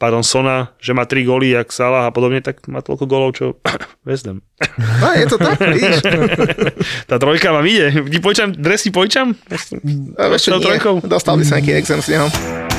[0.00, 3.60] pardon, Sona, že má 3 góly, jak Salah a podobne, tak má toľko gólov, čo
[4.08, 4.40] vezdem.
[5.04, 6.00] A je to tak, vidíš.
[7.10, 7.92] Tá trojka vám ide.
[7.92, 9.36] Ti pojčam, dres si pojčam?
[9.52, 12.71] Ešte nie, dostal by sa nejaký exem z neho.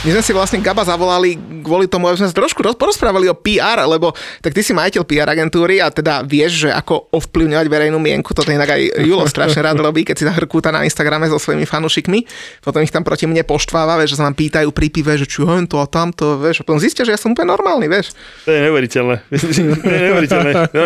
[0.00, 3.84] My sme si vlastne Gaba zavolali kvôli tomu, aby sme sa trošku porozprávali o PR,
[3.84, 8.32] lebo tak ty si majiteľ PR agentúry a teda vieš, že ako ovplyvňovať verejnú mienku.
[8.32, 11.68] Toto inak aj Julo strašne rád robí, keď si sa hrkúta na Instagrame so svojimi
[11.68, 12.24] fanúšikmi.
[12.64, 15.44] Potom ich tam proti mne poštváva, vieš, že sa nám pýtajú pri pive, že čo
[15.68, 16.64] to a tamto, vieš.
[16.64, 18.16] A potom zistia, že ja som úplne normálny, vieš.
[18.48, 19.16] To je neuveriteľné.
[19.84, 20.52] to je neuveriteľné.
[20.72, 20.80] No,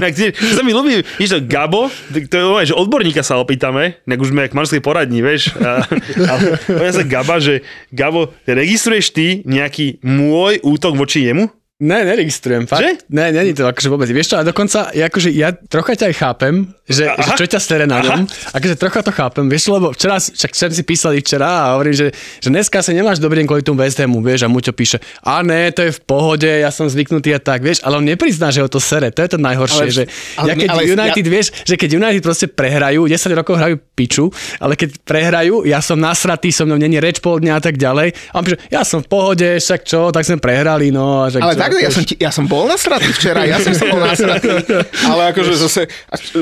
[0.00, 1.92] inak, sa mi ľúbi, víš to, Gabo,
[2.32, 5.52] to je že odborníka sa opýtame, inak už sme jak poradní, vieš.
[5.60, 6.34] A, a,
[6.88, 7.60] sa Gaba, že
[7.92, 11.50] Gabo, registruješ ty nejaký môj útok voči jemu?
[11.84, 12.80] Ne, neregistrujem, fakt.
[12.80, 12.90] Že?
[13.12, 14.08] Ne, není to akože vôbec.
[14.08, 17.60] Vieš čo, a dokonca, ja, akože, ja trocha ťa aj chápem, že, že čo ťa
[17.60, 21.48] stere na ňom, akože trocha to chápem, vieš, lebo včera, však včera si písali včera
[21.48, 22.06] a hovorím, že,
[22.44, 25.40] že dneska sa nemáš dobrý deň kvôli tomu West Hamu, vieš, a Muťo píše, a
[25.40, 28.60] ne, to je v pohode, ja som zvyknutý a tak, vieš, ale on neprizná, že
[28.60, 30.04] ho to sere, to je to najhoršie, ale, že
[30.36, 31.32] ale, ja keď ale, United, ja...
[31.32, 34.28] vieš, že keď United proste prehrajú, 10 rokov hrajú piču,
[34.60, 38.12] ale keď prehrajú, ja som nasratý, so mnou není reč pol dňa a tak ďalej,
[38.32, 41.24] a on píše, ja som v pohode, však čo, tak sme prehrali, no.
[41.24, 43.88] A že, ale čo, tak, ja som, ja som bol nasratý včera, ja som, som
[43.90, 44.50] bol nasratý.
[45.10, 45.80] Ale akože zase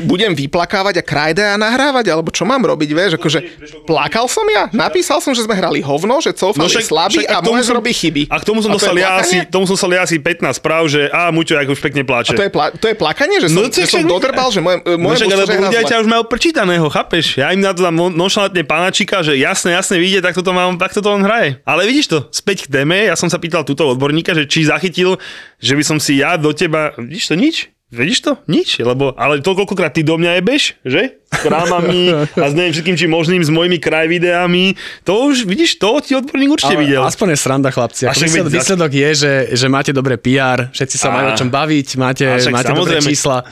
[0.03, 3.39] budem vyplakávať a krajde a nahrávať, alebo čo mám robiť, vieš, akože
[3.85, 7.39] plakal som ja, napísal som, že sme hrali hovno, že Cofal no je slabý a,
[7.39, 8.29] a môj robí chyby.
[8.29, 11.07] A k tomu som, dostal ja asi, tomu som dostal ja asi 15 správ, že
[11.09, 12.33] a Muťo, ako už pekne pláče.
[12.33, 14.81] A to je, pla- to je plakanie, že som, no, že som dodrbal, že moje,
[14.97, 17.37] moje no, ale ľudia ťa už majú prečítaného, chápeš?
[17.39, 20.93] Ja im na to dám nošalátne panačika, že jasne, jasne vidie, tak toto mám, tak
[20.93, 21.59] toto on hraje.
[21.63, 25.12] Ale vidíš to, späť k téme, ja som sa pýtal túto odborníka, že či zachytil,
[25.59, 27.55] že by som si ja do teba, vidíš to nič?
[27.93, 28.31] Vidíš to?
[28.49, 31.21] Nič, lebo, ale to koľkokrát ty do mňa jebeš, že?
[31.29, 34.73] S krámami a s neviem všetkým čím možným, s mojimi kraj videami.
[35.05, 37.01] To už, vidíš, to ti odborník určite ale videl.
[37.05, 38.09] Aspoň je sranda, chlapci.
[38.09, 41.49] Ako výsledok, výsledok je, že, že máte dobré PR, všetci sa a, majú o čom
[41.53, 43.45] baviť, máte, máte dobré čísla.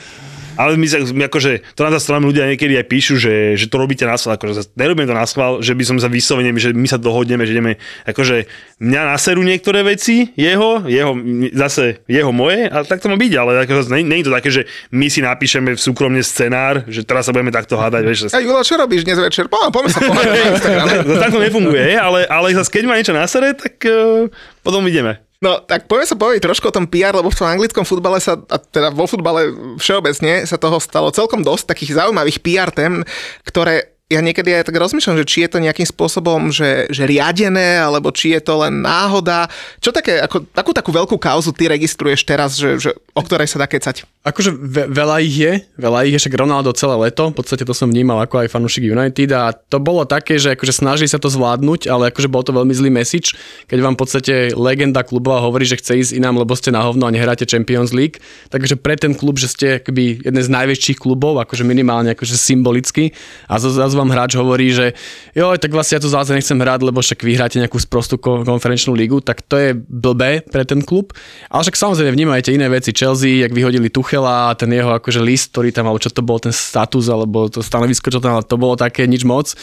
[0.59, 4.03] Ale my, my akože, to na strane ľudia niekedy aj píšu, že, že to robíte
[4.03, 6.99] na schvál, akože nerobím to na schvál, že by som sa vyslovene, že my sa
[6.99, 8.45] dohodneme, že ideme, akože
[8.83, 11.15] mňa naserú niektoré veci, jeho, jeho,
[11.55, 14.49] zase jeho moje, a tak to má byť, ale akože, nie, nie, je to také,
[14.51, 14.61] že
[14.91, 18.19] my si napíšeme v súkromne scenár, že teraz sa budeme takto hádať, vieš.
[18.29, 19.47] Ej, Julo, čo robíš dnes večer?
[19.47, 20.35] Poďme, poďme sa pohádať
[21.07, 24.27] no, tak to nefunguje, ale, ale zase keď má niečo na sere, tak uh,
[24.61, 25.30] potom ideme.
[25.41, 28.37] No, tak poďme sa povedať trošku o tom PR, lebo v tom anglickom futbale sa,
[28.37, 29.49] a teda vo futbale
[29.81, 33.01] všeobecne sa toho stalo celkom dosť takých zaujímavých PR tém,
[33.41, 37.79] ktoré ja niekedy aj tak rozmýšľam, že či je to nejakým spôsobom, že, že riadené,
[37.79, 39.47] alebo či je to len náhoda.
[39.79, 43.63] Čo také, ako, takú takú veľkú kauzu ty registruješ teraz, že, že, o ktorej sa
[43.63, 44.03] dá kecať?
[44.21, 47.73] Akože ve, veľa ich je, veľa ich je, však Ronaldo celé leto, v podstate to
[47.73, 51.25] som vnímal ako aj fanúšik United a to bolo také, že akože snažili sa to
[51.25, 53.33] zvládnuť, ale akože bol to veľmi zlý message,
[53.65, 57.09] keď vám v podstate legenda klubova hovorí, že chce ísť inám, lebo ste na hovno
[57.09, 58.21] a nehráte Champions League.
[58.53, 63.17] Takže pre ten klub, že ste akoby jeden z najväčších klubov, akože minimálne akože symbolicky
[63.49, 64.93] a zase vám hráč hovorí, že
[65.33, 69.17] jo, tak vlastne ja tu zase nechcem hrať, lebo však vyhráte nejakú sprostú konferenčnú ligu,
[69.17, 71.09] tak to je blbé pre ten klub.
[71.49, 72.93] Ale však samozrejme vnímajte iné veci.
[72.93, 76.35] Chelsea, jak vyhodili Tuchela a ten jeho akože list, ktorý tam, alebo čo to bol
[76.35, 79.55] ten status, alebo to stanovisko, čo tam, to bolo také nič moc.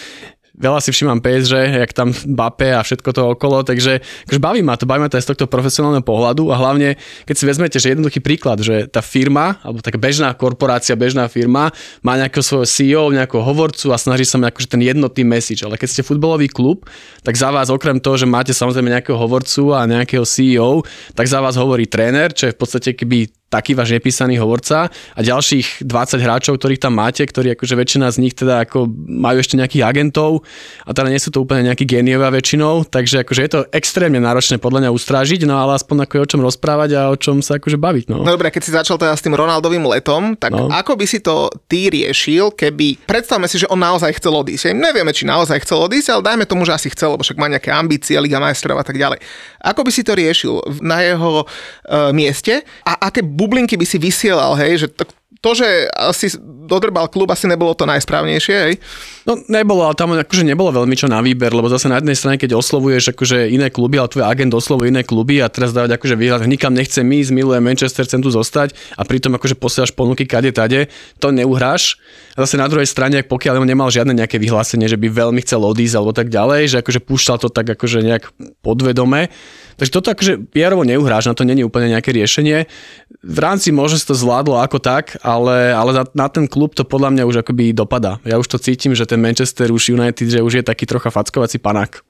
[0.56, 4.80] Veľa si všímam PSG, jak tam Bape a všetko to okolo, takže akože baví ma
[4.80, 6.96] to, baví ma to aj z tohto profesionálneho pohľadu a hlavne,
[7.28, 11.68] keď si vezmete, že jednoduchý príklad, že tá firma, alebo taká bežná korporácia, bežná firma
[12.00, 15.76] má nejakého svojho CEO, nejakého hovorcu a snaží sa mať akože ten jednotný message, ale
[15.76, 16.88] keď ste futbalový klub,
[17.20, 20.82] tak za vás okrem toho, že máte samozrejme nejakého hovorcu a nejakého CEO,
[21.14, 25.20] tak za vás hovorí tréner, čo je v podstate keby taký váš nepísaný hovorca a
[25.20, 29.56] ďalších 20 hráčov, ktorých tam máte, ktorí akože väčšina z nich teda ako majú ešte
[29.56, 30.44] nejakých agentov
[30.84, 34.60] a teda nie sú to úplne nejakí géniovia väčšinou, takže akože je to extrémne náročné
[34.60, 37.56] podľa mňa ustrážiť, no ale aspoň ako je o čom rozprávať a o čom sa
[37.56, 38.04] akože baviť.
[38.12, 40.68] No, no dobre, keď si začal teda s tým Ronaldovým letom, tak no.
[40.68, 44.76] ako by si to ty riešil, keby, predstavme si, že on naozaj chcel odísť.
[44.76, 47.72] Nevieme, či naozaj chcel odísť, ale dajme tomu, že asi chcel, lebo však má nejaké
[47.72, 49.24] ambície, Liga majstrov a tak ďalej.
[49.64, 54.58] Ako by si to riešil na jeho uh, mieste a aké bublinky by si vysielal,
[54.58, 55.06] hej, že to,
[55.38, 56.34] to, že asi
[56.66, 58.74] dodrbal klub, asi nebolo to najsprávnejšie, hej?
[59.22, 62.36] No nebolo, ale tam akože nebolo veľmi čo na výber, lebo zase na jednej strane,
[62.36, 66.18] keď oslovuješ akože iné kluby, ale tvoj agent oslovuje iné kluby a teraz dávať akože
[66.18, 70.50] výhľad, nikam nechce ísť, miluje Manchester, chcem tu zostať a pritom akože posielaš ponuky kade
[70.50, 70.90] tade,
[71.22, 72.02] to neuhráš.
[72.34, 75.94] A zase na druhej strane, pokiaľ nemal žiadne nejaké vyhlásenie, že by veľmi chcel odísť
[75.98, 78.30] alebo tak ďalej, že akože púšťal to tak akože nejak
[78.62, 79.30] podvedome,
[79.78, 82.66] Takže toto akože PR-ovo neuhráš, na to není úplne nejaké riešenie.
[83.22, 86.82] V rámci možno si to zvládlo ako tak, ale, ale na, na ten klub to
[86.82, 88.18] podľa mňa už akoby dopada.
[88.26, 91.62] Ja už to cítim, že ten Manchester už United, že už je taký trocha fackovací
[91.62, 92.02] panák.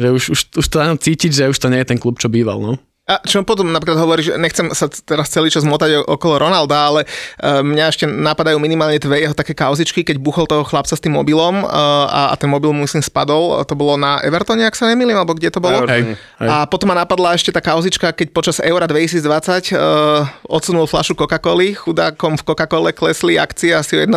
[0.00, 2.56] Že už, už, už to cítiť, že už to nie je ten klub, čo býval.
[2.58, 2.80] No.
[3.04, 7.00] A čo potom napríklad hovorí, že nechcem sa teraz celý čas motať okolo Ronalda, ale
[7.04, 11.12] uh, mňa ešte napadajú minimálne dve jeho také kauzičky, keď buchol toho chlapca s tým
[11.12, 11.68] mobilom uh,
[12.08, 15.52] a, a ten mobil myslím spadol, to bolo na Evertone, ak sa nemýlim, alebo kde
[15.52, 15.84] to bolo.
[15.84, 16.48] Hej, hej.
[16.48, 19.20] A potom ma napadla ešte tá kauzička, keď počas Eura 2020
[19.76, 24.16] uh, odsunul flašu Coca-Coly, chudákom v Coca-Cole klesli akcie asi o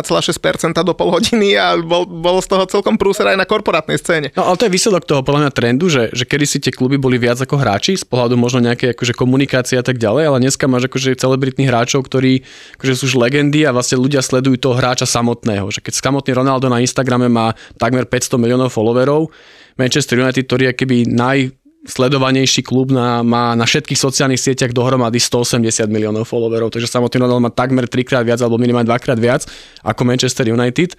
[0.80, 4.32] do pol hodiny a bol, bol z toho celkom prúser aj na korporátnej scéne.
[4.32, 6.96] No ale to je výsledok toho podľa mňa trendu, že, že kedy si tie kluby
[6.96, 10.46] boli viac ako hráči, z pohľadu možno nejak nejaké akože komunikácie a tak ďalej, ale
[10.46, 12.46] dneska máš akože celebritných hráčov, ktorí
[12.78, 15.66] akože sú už legendy a vlastne ľudia sledujú toho hráča samotného.
[15.74, 19.34] Že keď samotný Ronaldo na Instagrame má takmer 500 miliónov followerov,
[19.74, 21.57] Manchester United, ktorý je keby naj,
[21.88, 27.48] sledovanejší klub na, má na všetkých sociálnych sieťach dohromady 180 miliónov followerov, takže samotný Ronaldo
[27.48, 29.48] má takmer trikrát viac alebo minimálne dvakrát viac
[29.80, 30.94] ako Manchester United.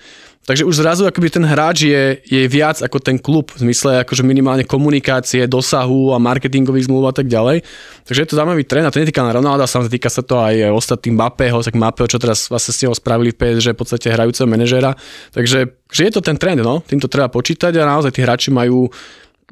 [0.49, 4.25] Takže už zrazu akoby ten hráč je, je viac ako ten klub v zmysle akože
[4.25, 7.62] minimálne komunikácie, dosahu a marketingových zmluv a tak ďalej.
[8.10, 10.73] Takže je to zaujímavý trend a to netýka na Ronalda, samozrejme týka sa to aj
[10.73, 14.97] ostatným Mbappého, tak Mbappého, čo teraz vlastne s neho spravili PSG, v podstate hrajúceho manažéra.
[15.38, 18.89] Takže že je to ten trend, no, týmto treba počítať a naozaj tí hráči majú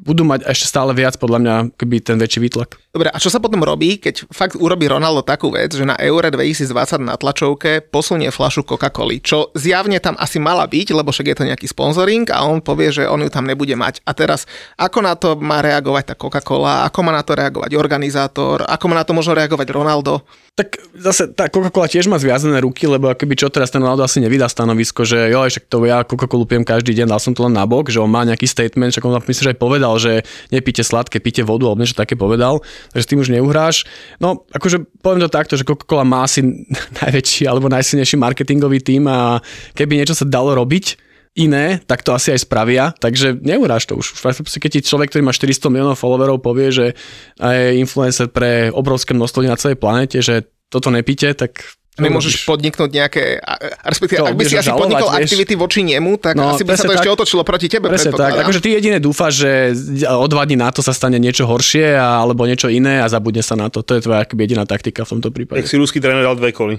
[0.01, 2.77] budú mať ešte stále viac podľa mňa keby ten väčší výtlak.
[2.97, 6.33] Dobre, a čo sa potom robí, keď fakt urobí Ronaldo takú vec, že na Eure
[6.33, 11.37] 2020 na tlačovke posunie flašu Coca-Coly, čo zjavne tam asi mala byť, lebo však je
[11.37, 14.01] to nejaký sponzoring a on povie, že on ju tam nebude mať.
[14.01, 14.49] A teraz,
[14.81, 18.97] ako na to má reagovať tá Coca-Cola, ako má na to reagovať organizátor, ako má
[18.97, 20.25] na to možno reagovať Ronaldo?
[20.57, 24.17] Tak zase tá Coca-Cola tiež má zviazané ruky, lebo akoby čo teraz ten Ronaldo asi
[24.17, 27.53] nevydá stanovisko, že jo, však to ja Coca-Colu pijem každý deň, dal som to len
[27.53, 30.83] na bok, že on má nejaký statement, však on myslím, že aj povedal, že nepíte
[30.83, 32.59] sladké, píte vodu, alebo niečo také povedal
[32.91, 33.85] takže s tým už neuhráš.
[34.19, 36.43] No, akože poviem to takto, že Coca-Cola má asi
[37.01, 39.39] najväčší alebo najsilnejší marketingový tým a
[39.77, 44.17] keby niečo sa dalo robiť, iné, tak to asi aj spravia, takže neuhráš to už.
[44.57, 46.85] Keď ti človek, ktorý má 400 miliónov followerov, povie, že
[47.37, 53.41] je influencer pre obrovské množstvo na celej planete, že toto nepíte, tak Nemôžeš podniknúť nejaké,
[53.81, 55.33] respektíve, ak by si asi podnikol vieš?
[55.33, 57.89] aktivity voči nemu, tak no, asi by sa to tak, ešte otočilo proti tebe.
[57.89, 59.51] Presne tak, akože ty jedine dúfaš, že
[60.05, 63.41] o dva dní na to sa stane niečo horšie a, alebo niečo iné a zabudne
[63.41, 63.81] sa na to.
[63.81, 65.65] To je tvoja jediná taktika v tomto prípade.
[65.65, 66.77] Tak si ruský tréner dal dve koly.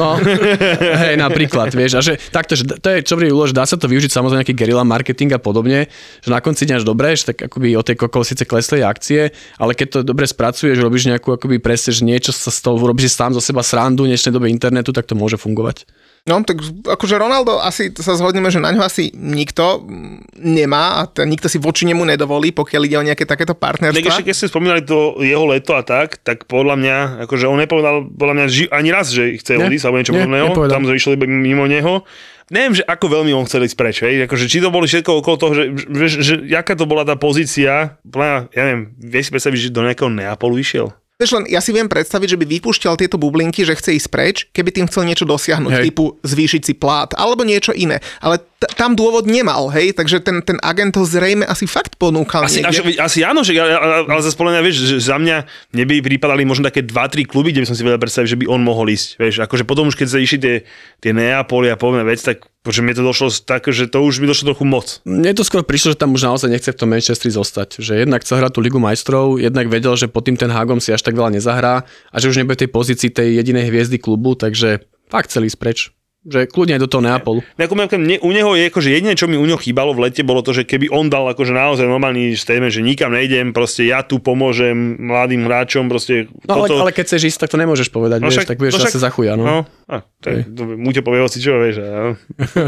[0.00, 0.16] No,
[1.04, 3.88] hej, napríklad, vieš, a že takto, že to je čo úlož, že dá sa to
[3.88, 5.88] využiť samozrejme nejaký gerila marketing a podobne,
[6.24, 9.76] že na konci dňa dobre, že tak akoby o tej kokol síce klesli akcie, ale
[9.76, 13.36] keď to dobre spracuješ, robíš nejakú akoby presne, že niečo sa z toho urobíš sám
[13.36, 15.84] zo seba srandu, dnešnej dobe internetu, tak to môže fungovať.
[16.22, 16.54] No, tak
[16.86, 21.50] akože Ronaldo asi sa zhodneme, že na ňo asi nikto mm, nemá a ten, nikto
[21.50, 24.06] si voči nemu nedovolí, pokiaľ ide o nejaké takéto Tak partnerstva.
[24.06, 28.06] ešte keď ste spomínali to jeho leto a tak, tak podľa mňa, akože on nepovedal
[28.06, 30.46] podľa mňa ži- ani raz, že chce Nie, odísť alebo niečo nie, podobného.
[30.46, 30.74] nepovedal.
[30.78, 32.06] Tam išli iba mimo neho.
[32.54, 34.22] Neviem, že ako veľmi on chcel ísť preč, hej?
[34.22, 37.18] Akože, či to boli všetko okolo toho, že, že, že, že jaká to bola tá
[37.18, 40.94] pozícia, ja neviem, vieš si predstaviť, že do nejakého Neapolu išiel?
[41.22, 44.36] Vieš len, ja si viem predstaviť, že by vypúšťal tieto bublinky, že chce ísť preč,
[44.50, 45.84] keby tým chcel niečo dosiahnuť, Hej.
[45.86, 48.02] typu zvýšiť si plát, alebo niečo iné.
[48.18, 52.50] Ale t- tam dôvod nemal, hej, takže ten, ten agent ho zrejme asi fakt ponúkal
[52.50, 56.02] Asi, až, asi áno, že, ale, ale, zase podľa mňa, vieš, že za mňa neby
[56.02, 58.90] pripadali možno také 2-3 kluby, kde by som si vedel predstaviť, že by on mohol
[58.90, 59.22] ísť.
[59.22, 60.54] Vieš, akože potom už keď sa išli tie,
[60.98, 64.30] tie Neapoly a podobné veci, tak že mne to došlo tak, že to už mi
[64.30, 64.86] došlo trochu moc.
[65.02, 67.82] Mne to skôr prišlo, že tam už naozaj nechce v tom Manchesteri zostať.
[67.82, 70.94] Že jednak chce hrať tú Ligu majstrov, jednak vedel, že pod tým ten Hagom si
[70.94, 74.86] až tak veľa nezahrá a že už nebude tej pozícii tej jedinej hviezdy klubu, takže
[75.10, 75.78] fakt chcel ísť preč.
[76.22, 77.42] Že kľudne aj do toho Neapolu.
[77.58, 80.22] Ako, ako, mne, u neho je akože jediné, čo mi u neho chýbalo v lete,
[80.22, 84.06] bolo to, že keby on dal akože naozaj normálny statement, že nikam nejdem, proste ja
[84.06, 84.70] tu pomôžem
[85.02, 86.86] mladým hráčom, proste No ale, toto...
[86.86, 88.90] ale keď chceš ísť, tak to nemôžeš povedať, No vieš, však- tak vieš no zase
[88.94, 89.42] však- za chuja, no.
[89.42, 89.56] No,
[89.90, 92.14] a, to je, to, mu ťa povie hoci čo, vieš, a,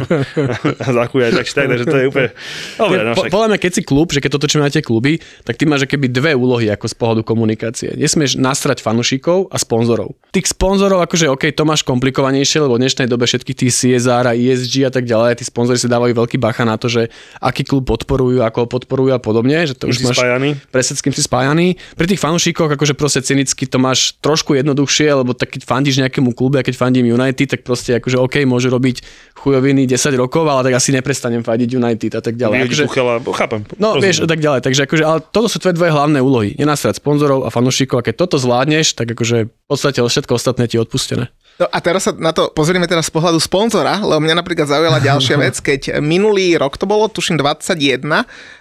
[0.85, 2.29] a zachujať, tak, tak, takže to je úplne,
[2.75, 3.31] dobre, no Po, však.
[3.31, 5.87] podľa mňa, keď si klub, že keď to točíme na tie kluby, tak ty máš
[5.87, 7.95] keby dve úlohy ako z pohľadu komunikácie.
[7.95, 10.19] Nesmieš nastrať fanúšikov a sponzorov.
[10.35, 14.33] Tých sponzorov, akože OK, to máš komplikovanejšie, lebo v dnešnej dobe všetkých tých CSR a
[14.33, 17.13] ESG a tak ďalej, tí sponzori si dávajú veľký bacha na to, že
[17.45, 20.57] aký klub podporujú, ako ho podporujú a podobne, že to Už si máš spájaný.
[20.73, 21.77] presne s kým si spájaný.
[21.93, 26.33] Pri tých fanúšikoch akože proste cynicky to máš trošku jednoduchšie, lebo tak keď fandíš nejakému
[26.33, 29.05] klube a keď fandím United, tak proste akože OK, môže robiť
[29.37, 32.65] chujoviny 10 rokov, ale tak asi neprestanem fandiť United a tak ďalej.
[32.65, 33.61] Akože, Tuchela, chápem.
[33.77, 34.05] No, rozumiem.
[34.09, 34.61] vieš, a tak ďalej.
[34.65, 36.57] Takže akože, ale toto sú tvoje dve hlavné úlohy.
[36.57, 38.01] Nenasrať sponzorov a fanúšikov.
[38.01, 41.29] A keď toto zvládneš, tak akože v podstate všetko ostatné ti je odpustené.
[41.55, 44.99] No a teraz sa na to pozrieme teraz z pohľadu sponzora, lebo mňa napríklad zaujala
[45.15, 48.03] ďalšia vec, keď minulý rok to bolo, tuším 21,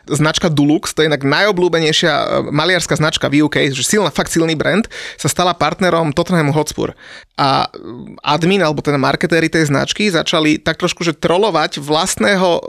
[0.05, 4.53] značka Dulux, to je inak najobľúbenejšia e, maliarská značka v UK, že silná, fakt silný
[4.53, 4.85] brand,
[5.17, 6.93] sa stala partnerom Tottenhamu Hotspur.
[7.33, 7.81] A e,
[8.21, 12.61] admin, alebo teda marketéri tej značky začali tak trošku, že trolovať vlastného, e,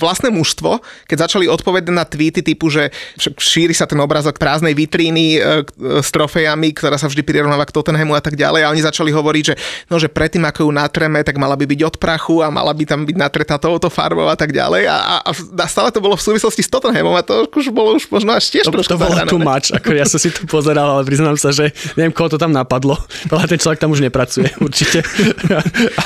[0.00, 2.88] vlastné mužstvo, keď začali odpovedať na tweety typu, že
[3.36, 7.76] šíri sa ten obrazok prázdnej vitríny e, e, s trofejami, ktorá sa vždy prirovnáva k
[7.76, 9.54] Tottenhamu a tak ďalej a oni začali hovoriť, že
[9.92, 12.88] no, že predtým ako ju natreme, tak mala by byť od prachu a mala by
[12.88, 14.96] tam byť natretá touto farbou a tak ďalej a,
[15.28, 18.32] a, a stále to bolo v súvislosti s Tottenhamom a to už bolo už možno
[18.32, 19.28] až tiež To, trošku to bolo zahrané.
[19.28, 19.68] too much.
[19.76, 22.96] Ako ja som si to pozeral, ale priznám sa, že neviem, koho to tam napadlo.
[23.32, 25.02] Ale ten človek tam už nepracuje, určite.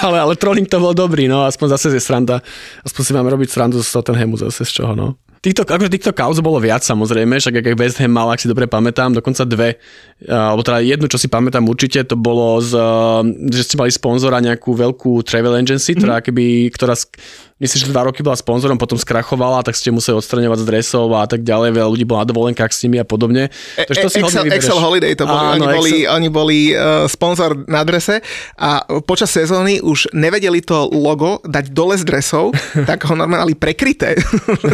[0.02, 2.42] ale, ale trolling to bol dobrý, no aspoň zase je sranda.
[2.82, 5.20] Aspoň si máme robiť srandu z Tottenhamu zase z čoho, no.
[5.40, 8.48] Týchto, akože týchto kauz bolo viac samozrejme, však ak aj West Ham mal, ak si
[8.52, 9.80] dobre pamätám, dokonca dve,
[10.28, 13.88] a, alebo teda jednu, čo si pamätám určite, to bolo, z, a, že ste mali
[13.88, 16.92] sponzora nejakú veľkú travel agency, ktorá, keby, ktorá
[17.60, 21.28] myslím, že dva roky bola sponzorom, potom skrachovala, tak ste museli odstraňovať z dresov a
[21.28, 23.52] tak ďalej, veľa ľudí bolo na dovolenkách s nimi a podobne.
[23.76, 24.44] E- Takže to si Excel.
[24.48, 26.12] Excel Holiday to boli, Áno, oni, boli Excel.
[26.16, 28.24] oni boli uh, sponzor na drese
[28.56, 32.56] a počas sezóny už nevedeli to logo dať dole z dresov,
[32.88, 34.16] tak ho normálne prekryté,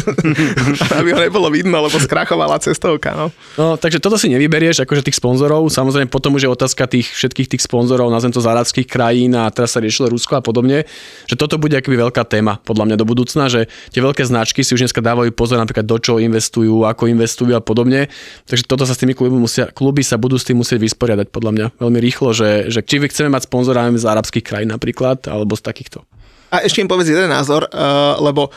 [0.98, 3.12] aby ho nebolo vidno, lebo skrachovala cestovka.
[3.12, 3.26] No.
[3.60, 5.68] No, takže toto si nevyberieš, akože tých sponzorov.
[5.68, 9.48] Samozrejme, potom už je otázka tých všetkých tých sponzorov, nazvem to z arabských krajín a
[9.52, 10.88] teraz sa riešilo Rusko a podobne,
[11.28, 14.72] že toto bude akoby veľká téma podľa mňa do budúcna, že tie veľké značky si
[14.72, 18.08] už dneska dávajú pozor napríklad do čoho investujú, ako investujú a podobne.
[18.48, 21.52] Takže toto sa s tými kluby, musia, kluby sa budú s tým musieť vysporiadať podľa
[21.52, 25.62] mňa veľmi rýchlo, že, že či chceme mať sponzora z arabských krajín napríklad, alebo z
[25.62, 26.02] takýchto.
[26.50, 28.54] A ešte im povedz jeden názor, uh, lebo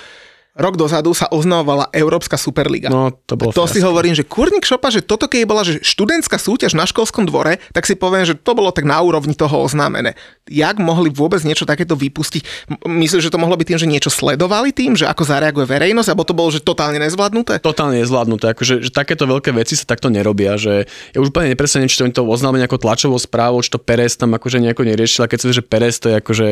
[0.60, 2.92] rok dozadu sa oznamovala Európska Superliga.
[2.92, 3.88] No, to bolo to si fiasko.
[3.88, 7.88] hovorím, že kurník šopa, že toto keď bola že študentská súťaž na školskom dvore, tak
[7.88, 10.20] si poviem, že to bolo tak na úrovni toho oznámené.
[10.52, 12.70] Jak mohli vôbec niečo takéto vypustiť?
[12.84, 16.10] M- Myslíš, že to mohlo byť tým, že niečo sledovali tým, že ako zareaguje verejnosť,
[16.12, 17.64] alebo to bolo, že totálne nezvládnuté?
[17.64, 21.88] totálne nezvládnuté, akože že takéto veľké veci sa takto nerobia, že ja už úplne nepresne
[21.88, 25.32] či to to oznámili nejakou tlačovou správou, či to Perez tam akože nejako neriešil, a
[25.32, 26.48] keď sa že Perez to je akože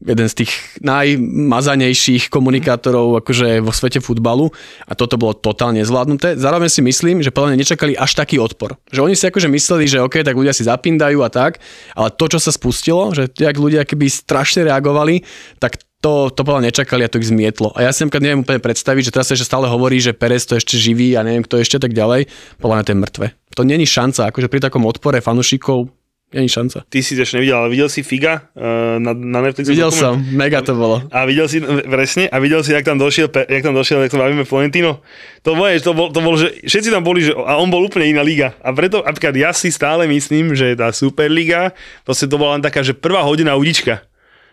[0.00, 0.52] jeden z tých
[0.82, 4.50] najmazanejších komunikátorov akože vo svete futbalu
[4.88, 6.34] a toto bolo totálne zvládnuté.
[6.34, 8.74] Zároveň si myslím, že podľa mňa nečakali až taký odpor.
[8.90, 11.62] Že oni si akože mysleli, že OK, tak ľudia si zapindajú a tak,
[11.94, 15.22] ale to, čo sa spustilo, že jak ľudia keby strašne reagovali,
[15.62, 17.70] tak to, to podľa nečakali a to ich zmietlo.
[17.78, 20.42] A ja si napríklad neviem úplne predstaviť, že teraz sa ešte stále hovorí, že Perez
[20.50, 22.26] to ešte živí a neviem kto ešte tak ďalej.
[22.58, 23.26] Podľa mňa to je mŕtve.
[23.54, 26.01] To není šanca, akože pri takom odpore fanúšikov
[26.34, 26.84] není šanca.
[26.88, 29.72] Ty si to ešte nevidel, ale videl si Figa uh, na, na Netflixe?
[29.72, 30.20] Videl dokument?
[30.20, 31.04] som, mega to bolo.
[31.12, 34.20] A videl si, presne, a videl si, jak tam došiel, jak tam došiel, jak to
[34.20, 35.00] bavíme Florentino.
[35.42, 38.12] To bolo, to bol, to bol, že všetci tam boli, že, a on bol úplne
[38.12, 38.54] iná liga.
[38.62, 41.74] A preto, napríklad ja si stále myslím, že tá Superliga,
[42.06, 44.04] proste to bola len taká, že prvá hodina udička.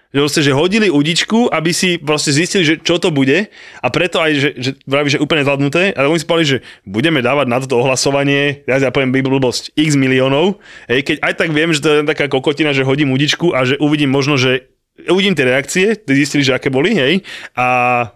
[0.10, 3.46] Že, proste, že hodili udičku, aby si proste zistili, že čo to bude
[3.78, 7.22] a preto aj, že, že vraví, že úplne zvládnuté, ale oni si povedali, že budeme
[7.22, 10.58] dávať na toto ohlasovanie, ja ja poviem blbosť, x miliónov,
[10.90, 13.78] hej, keď aj tak viem, že to je taká kokotina, že hodím udičku a že
[13.78, 14.74] uvidím možno, že
[15.08, 17.24] uvidím tie reakcie, zistili, že aké boli, hej,
[17.56, 17.66] a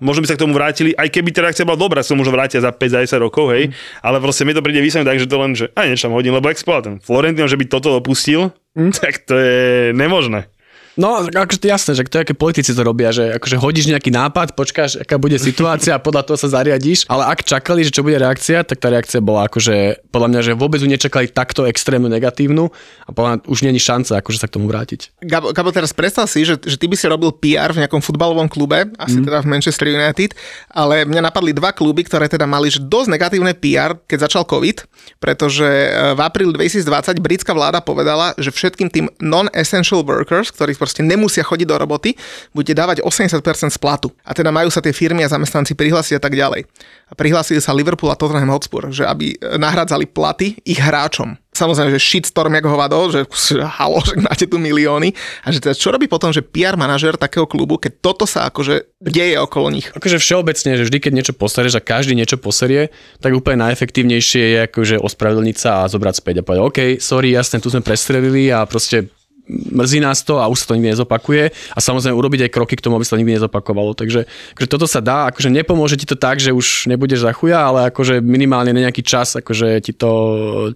[0.03, 2.59] možno by sa k tomu vrátili, aj keby tá reakcia bola dobrá, sa možno vrátia
[2.59, 4.03] za 5, za 10 rokov, hej, mm.
[4.03, 6.35] ale proste mi to príde vysvetliť tak, že to len, že aj niečo tam hodím,
[6.35, 8.91] lebo ak ten Florentino, že by toto opustil, mm.
[8.99, 10.49] tak to je nemožné.
[10.93, 14.53] No, akože to jasné, že to aké politici to robia, že akože hodíš nejaký nápad,
[14.53, 18.21] počkáš, aká bude situácia a podľa toho sa zariadíš, ale ak čakali, že čo bude
[18.21, 22.69] reakcia, tak tá reakcia bola akože, podľa mňa, že vôbec ju nečakali takto extrémnu negatívnu
[23.05, 25.17] a podľa mňa už není šanca akože sa k tomu vrátiť.
[25.25, 28.45] Gabo, Gabo teraz predstav si, že, že ty by si robil PR v nejakom futbalovom
[28.45, 29.25] klube, asi mm.
[29.25, 30.37] teda v Manchester United,
[30.69, 34.85] ale mňa napadli dva kluby, ktoré teda mali že dosť negatívne PR, keď začal COVID,
[35.17, 40.99] pretože e, v apríli 2020 britská vláda povedala, že všetkým tým non-essential workers, ktorí proste
[40.99, 42.19] nemusia chodiť do roboty,
[42.51, 43.39] budete dávať 80%
[43.71, 44.11] z platu.
[44.27, 46.67] A teda majú sa tie firmy a zamestnanci prihlásiť a tak ďalej.
[47.07, 52.01] A prihlásili sa Liverpool a Tottenham Hotspur, že aby nahradzali platy ich hráčom samozrejme, že
[52.01, 53.29] shitstorm jak hovado, že
[53.79, 55.13] halo, že máte tu milióny.
[55.45, 58.99] A že teda čo robí potom, že PR manažer takého klubu, keď toto sa akože
[58.99, 59.87] deje okolo nich?
[59.93, 62.89] Akože všeobecne, že vždy, keď niečo poserieš a každý niečo poserie,
[63.21, 67.61] tak úplne najefektívnejšie je akože ospravedlniť sa a zobrať späť a povedať, OK, sorry, jasne,
[67.61, 69.13] tu sme prestrelili a proste
[69.49, 72.83] mrzí nás to a už sa to nikdy nezopakuje a samozrejme urobiť aj kroky k
[72.83, 73.91] tomu, aby sa to nikdy nezopakovalo.
[73.91, 74.23] Takže
[74.55, 77.91] akože toto sa dá, akože nepomôže ti to tak, že už nebudeš za chuja, ale
[77.91, 80.11] akože minimálne na nejaký čas, akože ti to,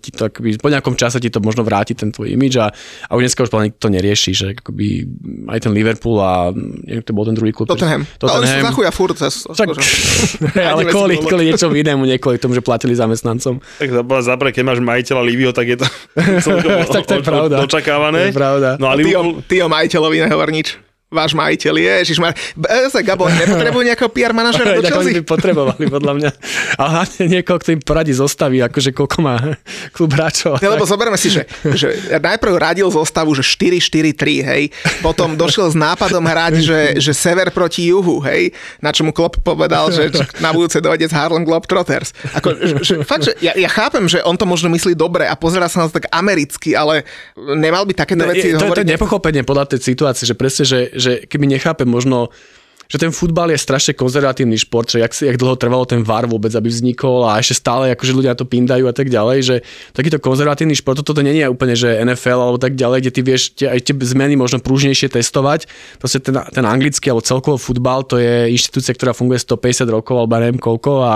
[0.03, 2.67] ti to akoby, po nejakom čase ti to možno vráti ten tvoj imič a,
[3.07, 5.07] a už dneska už to nerieši, že akoby
[5.47, 6.51] aj ten Liverpool a
[6.83, 7.71] neviem, to bol ten druhý klub.
[7.71, 8.03] Tottenham.
[8.19, 8.43] Tottenham.
[8.43, 9.15] Ale za chuja furt.
[9.17, 9.71] Zas, tak,
[10.75, 13.63] ale kvôli, kvôli niečo inému, nie kvôli tomu, že platili zamestnancom.
[13.79, 13.89] Tak
[14.21, 15.87] zapra, keď máš majiteľa Livio, tak je to
[16.93, 17.55] tak to je pravda.
[17.63, 18.29] očakávané.
[18.29, 18.56] To je pravda.
[18.79, 19.43] No a Liverpool...
[19.45, 22.35] Ty, ty o majiteľovi nehovor nič váš majiteľ je, Ježiš, ma...
[22.91, 25.15] sa Gabo, nepotrebujú nejakého PR manažera do Chelsea?
[25.15, 26.29] by potrebovali, podľa mňa.
[26.75, 29.55] A hlavne niekoho, kto im poradí zostaví, akože koľko má
[29.95, 30.59] klub hráčov.
[30.59, 34.63] Ja, lebo zoberme si, že, že najprv radil zostavu, že 4-4-3, hej,
[34.99, 38.51] potom došiel s nápadom hrať, že, že sever proti juhu, hej,
[38.83, 40.11] na čo mu Klopp povedal, že
[40.43, 42.11] na budúce dojde z Harlem Globetrotters.
[42.35, 42.51] Ako,
[42.83, 45.85] že, fakt, že ja, ja, chápem, že on to možno myslí dobre a pozera sa
[45.85, 47.07] na to tak americky, ale
[47.39, 48.75] nemal by takéto veci to, hovoriť.
[48.75, 52.33] To je nepochopenie podľa tej situácie, že presne, že, že keby nechápe možno
[52.87, 56.51] že ten futbal je strašne konzervatívny šport, že jak, jak dlho trvalo ten VAR vôbec,
[56.55, 59.55] aby vznikol a ešte stále akože ľudia to pindajú a tak ďalej, že
[59.91, 63.41] takýto konzervatívny šport, toto nie je úplne, že NFL alebo tak ďalej, kde ty vieš
[63.55, 65.67] tie, aj tie zmeny možno prúžnejšie testovať.
[65.99, 70.39] Proste ten, ten anglický alebo celkovo futbal, to je inštitúcia, ktorá funguje 150 rokov alebo
[70.39, 71.13] neviem koľko a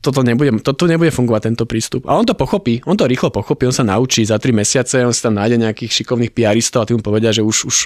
[0.00, 2.08] toto nebude, toto nebude fungovať tento prístup.
[2.08, 5.12] A on to pochopí, on to rýchlo pochopí, on sa naučí za 3 mesiace, on
[5.12, 7.76] si tam nájde nejakých šikovných piaristov a tí mu povedia, že už, už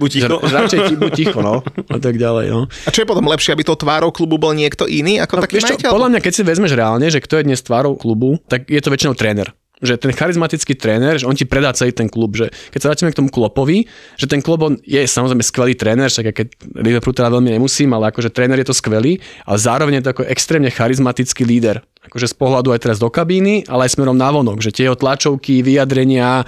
[0.00, 0.36] buď ticho.
[0.40, 1.60] Že, radšej ti buď ticho, no,
[1.94, 2.67] a tak ďalej, no.
[2.86, 5.60] A čo je potom lepšie, aby to tvárou klubu bol niekto iný ako no, taký
[5.60, 8.80] čo, Podľa mňa, keď si vezmeš reálne, že kto je dnes tvárou klubu, tak je
[8.80, 12.50] to väčšinou tréner že ten charizmatický tréner, že on ti predá celý ten klub, že
[12.74, 13.86] keď sa vrátime k tomu Klopovi,
[14.18, 16.46] že ten klub on je samozrejme skvelý tréner, však keď
[16.82, 20.22] Liverpool teda veľmi nemusím, ale akože tréner je to skvelý, ale zároveň je to ako
[20.26, 21.82] extrémne charizmatický líder.
[22.10, 24.98] Akože z pohľadu aj teraz do kabíny, ale aj smerom na vonok, že tie jeho
[24.98, 26.42] tlačovky, vyjadrenia,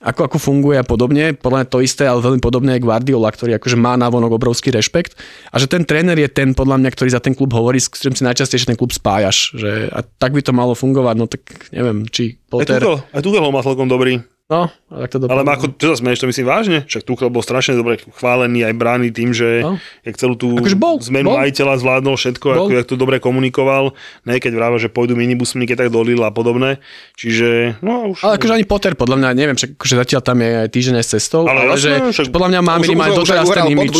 [0.00, 1.36] ako, ako funguje a podobne.
[1.36, 5.14] Podľa mňa to isté, ale veľmi podobné je Guardiola, ktorý akože má vonok obrovský rešpekt.
[5.52, 8.16] A že ten tréner je ten, podľa mňa, ktorý za ten klub hovorí, s ktorým
[8.16, 9.52] si najčastejšie ten klub spájaš.
[9.52, 12.80] Že, a tak by to malo fungovať, no tak neviem, či Potter...
[12.80, 14.24] Aj Tuchel, aj Tuchel ho má celkom dobrý.
[14.50, 16.78] No, tak to Ale ako, čo sa smeješ, to myslím vážne?
[16.84, 19.78] Však Tuchel bol strašne dobre chválený aj brány tým, že no.
[20.02, 21.38] jak celú tú akože bol, zmenu bol.
[21.38, 22.56] majiteľa zvládol všetko, bol.
[22.66, 23.94] ako jak to dobre komunikoval.
[24.26, 26.82] Ne, keď vráva, že pôjdu minibusmi, keď tak dolil a podobné.
[27.14, 28.26] Čiže, no už...
[28.26, 31.10] Ale akože ani Potter, podľa mňa, neviem, však akože zatiaľ tam je aj týždeň s
[31.14, 33.94] cestou, ale, ale že, však, podľa mňa má minimálne doteraz ten imič.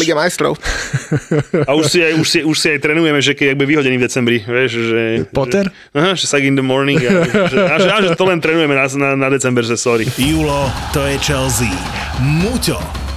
[1.69, 4.05] a už si, aj, už, si, už si aj trénujeme, že keď by vyhodený v
[4.11, 5.03] decembri, vieš, že...
[5.31, 5.71] Potter?
[5.71, 6.99] Že, aha, že in the morning.
[6.99, 7.11] A,
[7.47, 10.09] že, a, že, a, že to len trénujeme na, na, na december, že sorry.
[10.19, 11.73] Julo, to je Chelsea.
[12.21, 12.79] Muťo,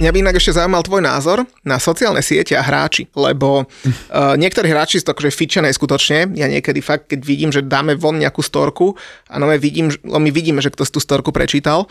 [0.00, 4.72] Mňa by inak ešte zaujímal tvoj názor na sociálne siete a hráči, lebo uh, niektorí
[4.72, 6.32] hráči sú to akože fičené skutočne.
[6.40, 8.96] Ja niekedy fakt, keď vidím, že dáme von nejakú storku
[9.28, 11.84] a no my, vidím, my vidíme, že kto si tú storku prečítal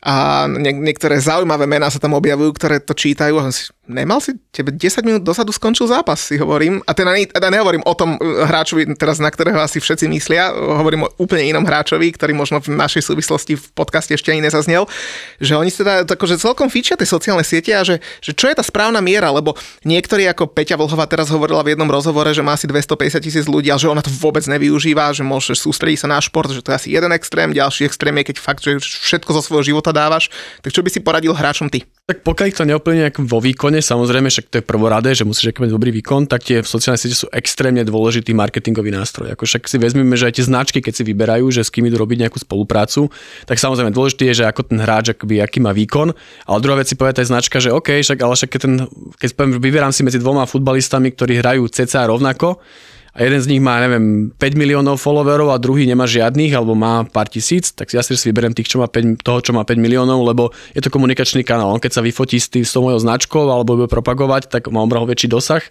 [0.00, 4.38] a nie, niektoré zaujímavé mená sa tam objavujú, ktoré to čítajú a si, nemal si,
[4.54, 6.78] tebe 10 minút dosadu skončil zápas, si hovorím.
[6.86, 11.06] A teda, teda nehovorím o tom e, hráčovi, teraz na ktorého asi všetci myslia, hovorím
[11.06, 14.86] o úplne inom hráčovi, ktorý možno v našej súvislosti v podcaste ešte ani nezaznel,
[15.42, 18.62] že oni teda akože celkom fíčia tie sociálne siete a že, že čo je tá
[18.62, 22.70] správna miera, lebo niektorí ako Peťa Vlhova teraz hovorila v jednom rozhovore, že má asi
[22.70, 26.48] 250 tisíc ľudí, ale že ona to vôbec nevyužíva, že môže sústrediť sa na šport,
[26.48, 29.74] že to je asi jeden extrém, ďalší extrém je, keď fakt, že všetko zo svojho
[29.74, 30.30] života dávaš.
[30.62, 31.82] Tak čo by si poradil hráčom ty?
[32.06, 35.90] Tak pokiaľ to neoplne vo výkone, samozrejme, však to je prvoradé, že musíš mať dobrý
[35.90, 39.34] výkon, tak tie sociálne siete sú extrémne dôležitý marketingový nástroj.
[39.34, 41.98] Ako však si vezmeme, že aj tie značky, keď si vyberajú, že s kým idú
[41.98, 43.10] robiť nejakú spoluprácu,
[43.44, 46.14] tak samozrejme dôležité je, že ako ten hráč akoby, aký má výkon.
[46.46, 48.74] Ale druhá vec si povie aj značka, že OK, však, ale však keď, ten,
[49.18, 52.62] keď poviem, vyberám si medzi dvoma futbalistami, ktorí hrajú cca rovnako,
[53.10, 57.02] a jeden z nich má, neviem, 5 miliónov followerov a druhý nemá žiadnych alebo má
[57.02, 60.22] pár tisíc, tak ja si vyberiem tých, čo má 5, toho, čo má 5 miliónov,
[60.22, 61.74] lebo je to komunikačný kanál.
[61.74, 64.78] On keď sa vyfotí s, tým, s tou mojou značkou alebo bude propagovať, tak má
[64.86, 65.62] obraho väčší dosah,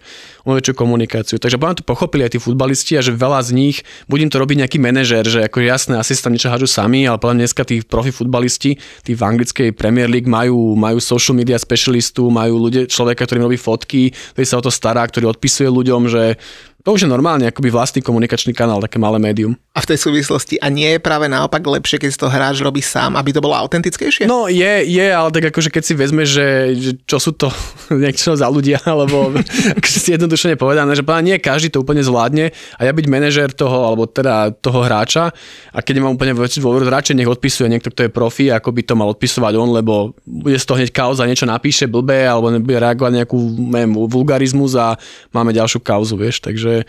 [0.44, 1.36] má väčšiu komunikáciu.
[1.40, 4.66] Takže potom to pochopili aj tí futbalisti a že veľa z nich, budem to robiť
[4.66, 8.12] nejaký manažer, že ako jasné, asi tam niečo hádžu sami, ale podľa dneska tí profi
[8.12, 13.48] futbalisti, tí v anglickej Premier League majú, majú social media specialistu, majú ľudia, človeka, ktorý
[13.48, 16.36] robí fotky, ktorý sa o to stará, ktorý odpisuje ľuďom, že
[16.80, 19.52] to už je normálne, akoby vlastný komunikačný kanál, také malé médium.
[19.76, 23.14] A v tej súvislosti, a nie je práve naopak lepšie, keď to hráč robí sám,
[23.20, 24.24] aby to bolo autentickejšie?
[24.24, 27.52] No je, je, ale tak akože keď si vezme, že, že čo sú to
[28.02, 29.30] niečo za ľudia, alebo
[29.78, 33.84] akože si jednoduše nepovedané, že nie každý to úplne zvládne a ja byť manažer toho,
[33.84, 35.30] alebo teda toho hráča
[35.70, 38.82] a keď nemám úplne väčší dôveru, radšej nech odpisuje niekto, kto je profi, ako by
[38.86, 42.80] to mal odpisovať on, lebo bude z toho hneď kauza, niečo napíše blbé, alebo nebude
[42.80, 43.38] reagovať nejakú
[43.70, 44.96] neviem, vulgarizmus a
[45.34, 46.86] máme ďalšiu kauzu, vieš, takže takže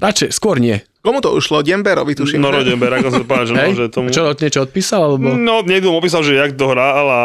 [0.00, 0.80] radšej, skôr nie.
[0.98, 1.62] Komu to ušlo?
[1.62, 2.42] Demberovi, tuším.
[2.42, 4.06] No, no Dember, ako sa povedal, že, no, že tomu...
[4.10, 5.00] Čo, niečo odpísal?
[5.06, 5.30] Alebo...
[5.30, 7.24] No, niekto mu opísal, že jak to hral a,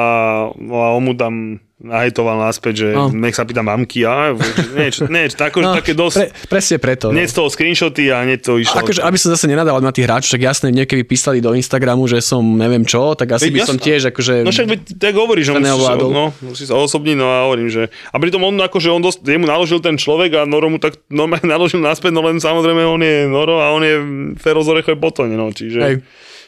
[0.53, 3.11] a on mu tam nahejtoval náspäť, že no.
[3.11, 4.31] nech sa pýta mamky a
[4.79, 6.15] niečo, niečo tako, no, také dosť...
[6.15, 7.11] Pre, presne preto.
[7.11, 7.29] Nie no.
[7.29, 8.79] z toho screenshoty a nie to išlo.
[8.79, 12.23] Akože, aby som zase nenadával na tých hráčov, tak jasne, niekedy písali do Instagramu, že
[12.23, 14.47] som neviem čo, tak asi Veď by som tiež akože...
[14.47, 17.91] No však tak hovorí, že on musí, no, musí sa osobniť, no a hovorím, že...
[18.09, 21.51] A pritom on akože on dosť, jemu naložil ten človek a Noro mu tak normálne
[21.59, 23.95] naložil naspäť, no len samozrejme on je Noro a on je
[24.39, 25.81] Feroz Orecho je Botoň, no, čiže...
[25.83, 25.95] Hej.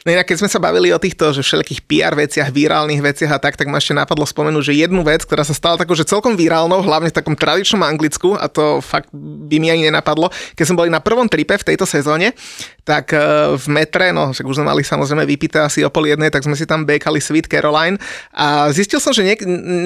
[0.06, 3.42] No inak, keď sme sa bavili o týchto že všetkých PR veciach, virálnych veciach a
[3.42, 6.38] tak, tak ma ešte napadlo spomenúť, že jednu vec, ktorá sa stala takou, že celkom
[6.38, 9.10] virálnou, hlavne v takom tradičnom anglicku, a to fakt
[9.50, 12.38] by mi ani nenapadlo, keď sme boli na prvom tripe v tejto sezóne,
[12.86, 13.18] tak e,
[13.58, 16.54] v metre, no však už sme mali samozrejme vypité asi o pol jednej, tak sme
[16.54, 17.98] si tam bekali Sweet Caroline.
[18.30, 19.34] A zistil som, že nie,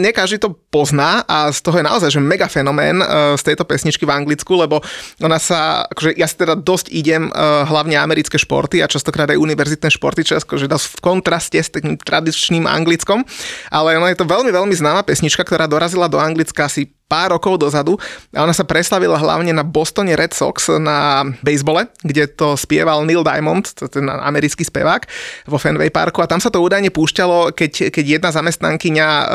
[0.05, 3.07] nie každý to pozná a z toho je naozaj že mega fenomén e,
[3.41, 4.85] z tejto pesničky v Anglicku, lebo
[5.25, 7.33] ona sa, akože ja si teda dosť idem e,
[7.65, 11.97] hlavne americké športy a častokrát aj univerzitné športy, čo akože dosť v kontraste s takým
[11.97, 13.23] tradičným anglickom,
[13.71, 17.59] ale ona je to veľmi, veľmi známa pesnička, ktorá dorazila do Anglicka asi pár rokov
[17.59, 17.99] dozadu
[18.31, 23.27] a ona sa preslavila hlavne na Bostone Red Sox na bejsbole, kde to spieval Neil
[23.27, 25.11] Diamond, ten americký spevák
[25.51, 26.23] vo Fenway Parku.
[26.23, 29.27] A tam sa to údajne púšťalo, keď, keď jedna zamestnankyňa uh,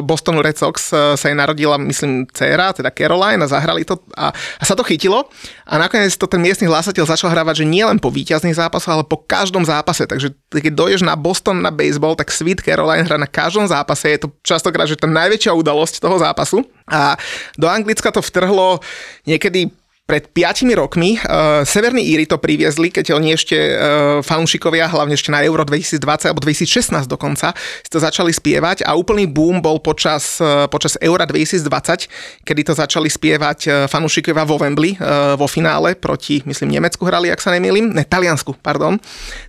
[0.00, 4.32] Bostonu Red Sox uh, sa jej narodila, myslím, dcera, teda Caroline a zahrali to a,
[4.32, 5.28] a sa to chytilo.
[5.68, 9.04] A nakoniec to ten miestny hlásateľ začal hrávať, že nie len po víťazných zápasoch, ale
[9.04, 13.28] po každom zápase, takže keď dojdeš na Boston na baseball, tak Sweet Caroline hra na
[13.28, 17.16] každom zápase, je to častokrát, že tá najväčšia udalosť toho zápasu a
[17.56, 18.80] do Anglicka to vtrhlo
[19.24, 19.70] niekedy
[20.08, 23.76] pred 5 rokmi uh, Severní Íry to priviezli, keď oni ešte uh,
[24.24, 27.52] fanúšikovia, hlavne ešte na Euro 2020 alebo 2016 dokonca,
[27.84, 32.72] si to začali spievať a úplný boom bol počas, uh, počas Eura 2020, kedy to
[32.72, 37.52] začali spievať uh, fanúšikovia vo Wembley uh, vo finále proti, myslím, Nemecku hrali, ak sa
[37.52, 38.96] nemýlim, ne, Taliansku, pardon,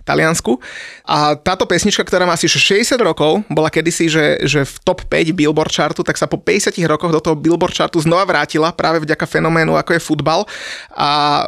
[0.04, 0.60] Taliansku.
[1.08, 5.32] A táto pesnička, ktorá má asi 60 rokov, bola kedysi, že, že v top 5
[5.32, 9.24] Billboard chartu, tak sa po 50 rokoch do toho Billboard chartu znova vrátila práve vďaka
[9.24, 10.49] fenoménu, ako je futbal
[10.94, 11.44] a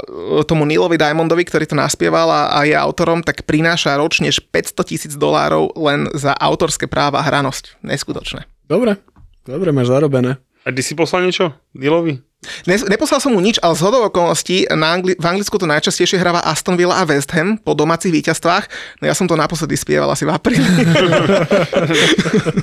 [0.48, 5.12] tomu Neilovi Diamondovi, ktorý to naspieval a, a je autorom, tak prináša ročne 500 tisíc
[5.14, 7.82] dolárov len za autorské práva a hranosť.
[7.84, 8.48] Neskutočné.
[8.66, 8.98] Dobre,
[9.44, 10.40] dobre, máš zarobené.
[10.62, 12.31] A ty si poslal niečo Nilovi?
[12.66, 16.18] Ne, neposlal som mu nič, ale z hodou okolností na Angli- v Anglicku to najčastejšie
[16.18, 18.66] hráva Aston Villa a West Ham po domácich víťazstvách.
[18.98, 20.66] No ja som to naposledy spieval asi v apríli.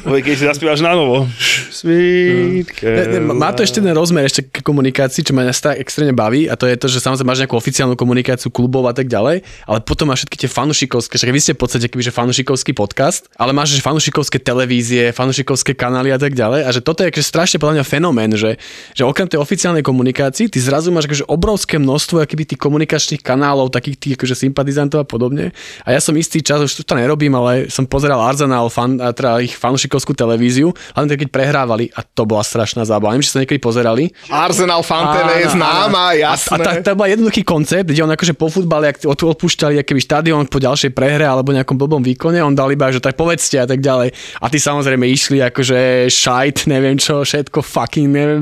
[0.04, 1.32] keď si zaspievaš na novo.
[1.72, 6.12] Sweet ne, ne, Má to ešte ten rozmer ešte k komunikácii, čo ma tak extrémne
[6.12, 9.48] baví a to je to, že samozrejme máš nejakú oficiálnu komunikáciu klubov a tak ďalej,
[9.64, 13.56] ale potom máš všetky tie fanušikovské, však vy ste v podstate že fanušikovský podcast, ale
[13.56, 17.80] máš že fanušikovské televízie, fanušikovské kanály a tak ďalej a že toto je strašne podľa
[17.80, 18.60] mňa fenomén, že,
[18.96, 23.22] že okrem tej oficiálnej oficiálnej komunikácii, ty zrazu máš akože obrovské množstvo akýby tých komunikačných
[23.22, 25.54] kanálov, takých tých akože sympatizantov a podobne.
[25.86, 29.54] A ja som istý čas, už to nerobím, ale som pozeral Arsenal, fan, teda ich
[29.54, 33.14] fanušikovskú televíziu, hlavne keď prehrávali a to bola strašná zábava.
[33.14, 34.10] Neviem, či sa niekedy pozerali.
[34.34, 36.66] Arsenal Fan TV je známa, jasné.
[36.66, 40.50] A, a to bol jednoduchý koncept, kde on akože po futbale, ak odpúšťali akýby štadión
[40.50, 43.84] po ďalšej prehre alebo nejakom blbom výkone, on dal iba, že tak povedzte a tak
[43.86, 44.10] ďalej.
[44.42, 48.42] A ty samozrejme išli akože šajt, neviem čo, všetko fucking neviem.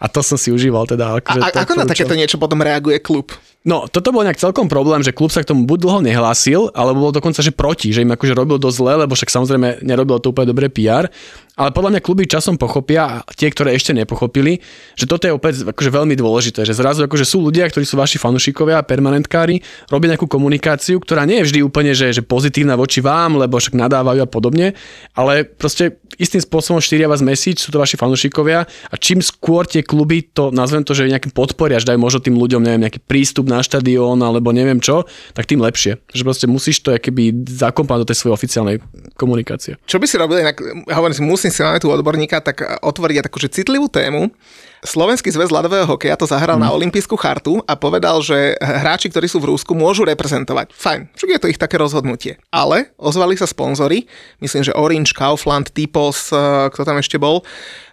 [0.00, 1.20] A to som si užíval teda.
[1.20, 3.30] Akože a, ako na takéto niečo potom reaguje klub?
[3.66, 7.10] No, toto bol nejak celkom problém, že klub sa k tomu buď dlho nehlásil, alebo
[7.10, 10.30] bol dokonca, že proti, že im akože robil dosť zle, lebo však samozrejme nerobil to
[10.30, 11.10] úplne dobre PR.
[11.56, 14.60] Ale podľa mňa kluby časom pochopia, a tie, ktoré ešte nepochopili,
[14.94, 18.20] že toto je opäť akože veľmi dôležité, že zrazu akože sú ľudia, ktorí sú vaši
[18.20, 19.58] fanúšikovia, permanentkári,
[19.90, 23.72] robia nejakú komunikáciu, ktorá nie je vždy úplne že, že pozitívna voči vám, lebo však
[23.72, 24.76] nadávajú a podobne,
[25.16, 29.80] ale proste istým spôsobom štyria vás mesič, sú to vaši fanúšikovia a čím skôr tie
[29.80, 33.48] kluby to, nazvem to, že nejakým podporia, že dajú možno tým ľuďom neviem, nejaký prístup
[33.48, 35.04] na štadión alebo neviem čo,
[35.36, 36.00] tak tým lepšie.
[36.12, 38.76] Že proste musíš to keby zakomponovať do tej svojej oficiálnej
[39.14, 39.76] komunikácie.
[39.84, 40.56] Čo by si robil inak,
[40.88, 44.32] hovorím si, musím si máme tu odborníka, tak otvoriť takúže citlivú tému.
[44.86, 46.62] Slovenský zväz ľadového hokeja to zahral mm.
[46.62, 50.70] na Olympijskú chartu a povedal, že hráči, ktorí sú v Rúsku, môžu reprezentovať.
[50.72, 52.38] Fajn, čo je to ich také rozhodnutie.
[52.54, 54.06] Ale ozvali sa sponzory,
[54.38, 57.42] myslím, že Orange, Kaufland, Typos, eh, kto tam ešte bol,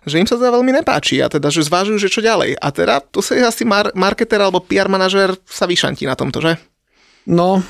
[0.05, 2.61] že im sa to veľmi nepáči a teda, že zvážujú, že čo ďalej.
[2.61, 6.61] A teda tu sa asi mar- marketer alebo PR manažer sa vyšantí na tomto, že?
[7.25, 7.63] No,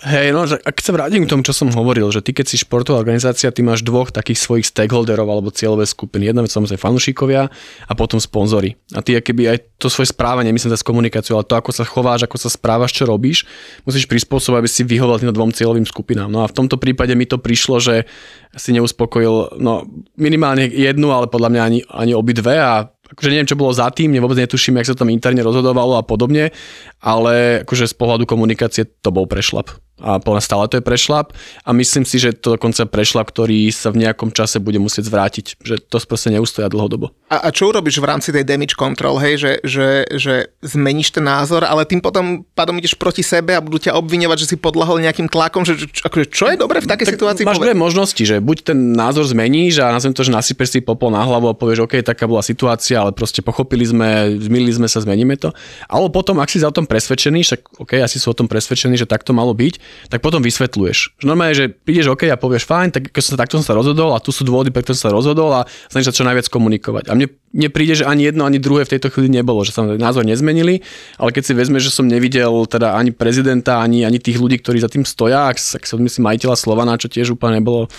[0.00, 2.56] Hej, no, že ak sa vrátim k tomu, čo som hovoril, že ty keď si
[2.56, 6.32] športová organizácia, ty máš dvoch takých svojich stakeholderov alebo cieľové skupiny.
[6.32, 7.52] Jedna vec samozrejme fanúšikovia
[7.84, 8.80] a potom sponzory.
[8.96, 12.24] A ty keby aj to svoje správanie, myslím z komunikáciu, ale to, ako sa chováš,
[12.24, 13.44] ako sa správaš, čo robíš,
[13.84, 16.32] musíš prispôsobiť, aby si vyhoval tým dvom cieľovým skupinám.
[16.32, 18.08] No a v tomto prípade mi to prišlo, že
[18.56, 19.84] si neuspokojil no,
[20.16, 24.16] minimálne jednu, ale podľa mňa ani, ani obidve a akože neviem, čo bolo za tým,
[24.22, 26.54] vôbec netuším, jak sa tam interne rozhodovalo a podobne,
[27.02, 31.70] ale akože z pohľadu komunikácie to bol prešlap a podľa stále to je prešlap a
[31.76, 35.76] myslím si, že to dokonca prešlap, ktorý sa v nejakom čase bude musieť zvrátiť, že
[35.78, 37.12] to proste neustoja dlhodobo.
[37.28, 40.34] A, a čo urobíš v rámci tej damage control, hej, že, že, že
[40.64, 44.46] zmeníš ten názor, ale tým potom pádom ideš proti sebe a budú ťa obviňovať, že
[44.50, 47.44] si podlahol nejakým tlakom, že, čo, akože, čo je dobre v takej tak situácii?
[47.44, 51.12] Máš dve možnosti, že buď ten názor zmeníš a nazvem to, že nasypeš si popol
[51.12, 55.04] na hlavu a povieš, OK, taká bola situácia, ale proste pochopili sme, zmýlili sme sa,
[55.04, 55.52] zmeníme to.
[55.86, 58.94] Alebo potom, ak si za o tom presvedčený, však OK, asi sú o tom presvedčení,
[58.94, 59.74] že tak to malo byť,
[60.08, 61.22] tak potom vysvetľuješ.
[61.22, 63.74] Že normálne, že prídeš OK a povieš fajn, tak keď som sa takto som sa
[63.76, 66.46] rozhodol a tu sú dôvody, pre ktoré som sa rozhodol a snažíš sa čo najviac
[66.50, 67.10] komunikovať.
[67.10, 69.86] A mne, mne príde, že ani jedno, ani druhé v tejto chvíli nebolo, že sa
[69.86, 70.82] názor nezmenili,
[71.16, 74.82] ale keď si vezme, že som nevidel teda ani prezidenta, ani, ani tých ľudí, ktorí
[74.82, 77.90] za tým stoja, ak, ak sa myslím majiteľa Slovana, čo tiež úplne nebolo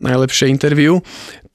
[0.00, 1.00] najlepšie interview,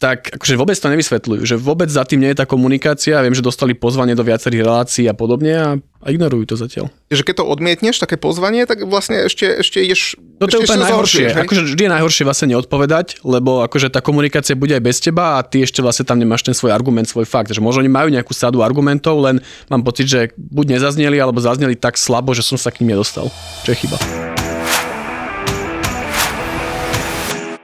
[0.01, 3.45] tak akože vôbec to nevysvetľujú, že vôbec za tým nie je tá komunikácia, viem, že
[3.45, 6.89] dostali pozvanie do viacerých relácií a podobne a, a ignorujú to zatiaľ.
[7.13, 10.17] Že keď to odmietneš, také pozvanie, tak vlastne ešte, ešte ideš...
[10.41, 11.29] No to je úplne najhoršie.
[11.29, 15.37] Zhoršie, akože vždy je najhoršie vlastne neodpovedať, lebo akože tá komunikácia bude aj bez teba
[15.37, 17.53] a ty ešte vlastne tam nemáš ten svoj argument, svoj fakt.
[17.53, 19.37] Že možno oni majú nejakú sadu argumentov, len
[19.69, 23.29] mám pocit, že buď nezazneli, alebo zazneli tak slabo, že som sa k ním nedostal.
[23.61, 24.30] Čo je chyba.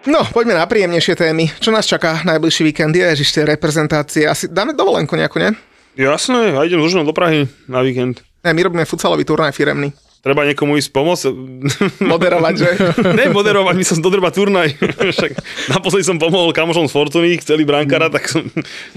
[0.07, 1.51] No, poďme na príjemnejšie témy.
[1.59, 2.95] Čo nás čaká najbližší víkend?
[2.95, 4.23] Je ešte reprezentácie.
[4.23, 5.51] Asi dáme dovolenku nejakú, ne?
[5.99, 8.23] Jasné, ja idem už do Prahy na víkend.
[8.39, 9.91] Ne, my robíme futsalový turnaj firemný.
[10.27, 11.23] Treba niekomu ísť pomôcť.
[12.11, 12.69] Moderovať, že?
[13.19, 14.75] ne, moderovať, my som dodrba turnaj.
[15.15, 15.39] Však
[15.71, 18.43] naposledy som pomohol kamošom z Fortuny, chceli brankára, tak som,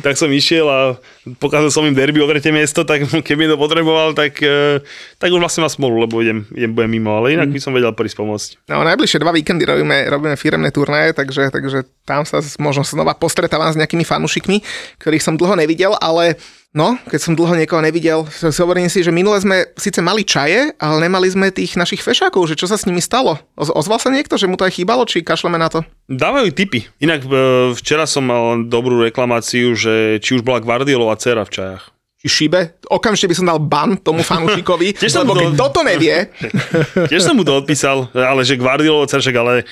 [0.02, 0.98] tak som išiel a
[1.38, 4.82] pokazal som im derby o tretie miesto, tak keby to potreboval, tak, e,
[5.22, 7.94] tak už vlastne má smolu, lebo idem, idem budem mimo, ale inak by som vedel
[7.94, 8.48] prísť pomôcť.
[8.66, 13.70] No, najbližšie dva víkendy robíme, robíme firemné turnaje, takže, takže tam sa možno znova postretávam
[13.70, 14.66] s nejakými fanúšikmi,
[14.98, 16.34] ktorých som dlho nevidel, ale
[16.70, 21.02] No, keď som dlho niekoho nevidel, hovorím si, že minule sme síce mali čaje, ale
[21.02, 23.42] nemali sme tých našich fešákov, že čo sa s nimi stalo?
[23.58, 25.82] Ozval sa niekto, že mu to aj chýbalo, či kašleme na to?
[26.06, 26.86] Dávajú tipy.
[27.02, 27.30] Inak e,
[27.74, 31.90] včera som mal dobrú reklamáciu, že či už bola Guardiolová dcera v čajach.
[32.22, 34.94] Šibe, okamžite by som dal ban tomu fanúšikovi,
[35.26, 35.58] lebo keď to...
[35.58, 36.30] toto nevie...
[37.10, 39.66] Tiež som mu to odpísal, ale že Guardiolová dcera, ale...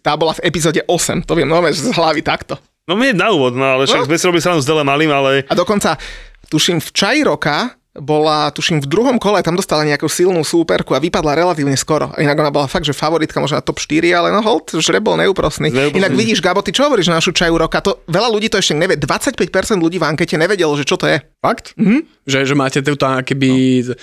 [0.00, 2.56] Tá bola v epizóde 8, to viem no, z hlavy takto.
[2.88, 4.08] No mne na úvod, no ale však no.
[4.08, 5.44] sme si robili sa s Dele Malým, ale...
[5.44, 6.00] A dokonca
[6.48, 11.02] tuším v čaji roka bola, tuším, v druhom kole tam dostala nejakú silnú súperku a
[11.02, 12.14] vypadla relatívne skoro.
[12.14, 15.18] Inak ona bola fakt, že favoritka možno na top 4, ale no hold, že bol
[15.18, 15.70] neúprosný.
[15.70, 15.98] neúprosný.
[15.98, 17.82] Inak vidíš, Gabo, ty čo hovoríš na našu čaju roka?
[17.82, 18.94] To, veľa ľudí to ešte nevie.
[18.94, 19.34] 25%
[19.82, 21.18] ľudí v ankete nevedelo, že čo to je.
[21.42, 21.74] Fakt?
[21.74, 22.06] Mhm.
[22.26, 23.50] Že, že máte tu keby...
[23.90, 23.94] No.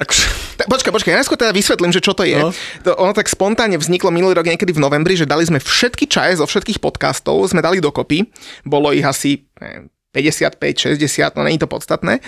[0.00, 0.24] Akože...
[0.60, 2.36] Počkaj, počkaj, ja teda vysvetlím, že čo to je.
[2.36, 2.56] No.
[2.88, 6.40] To, ono tak spontánne vzniklo minulý rok niekedy v novembri, že dali sme všetky čaje
[6.40, 8.24] zo všetkých podcastov, sme dali dokopy.
[8.64, 12.18] Bolo ich asi neviem, 55, 60, no není to podstatné.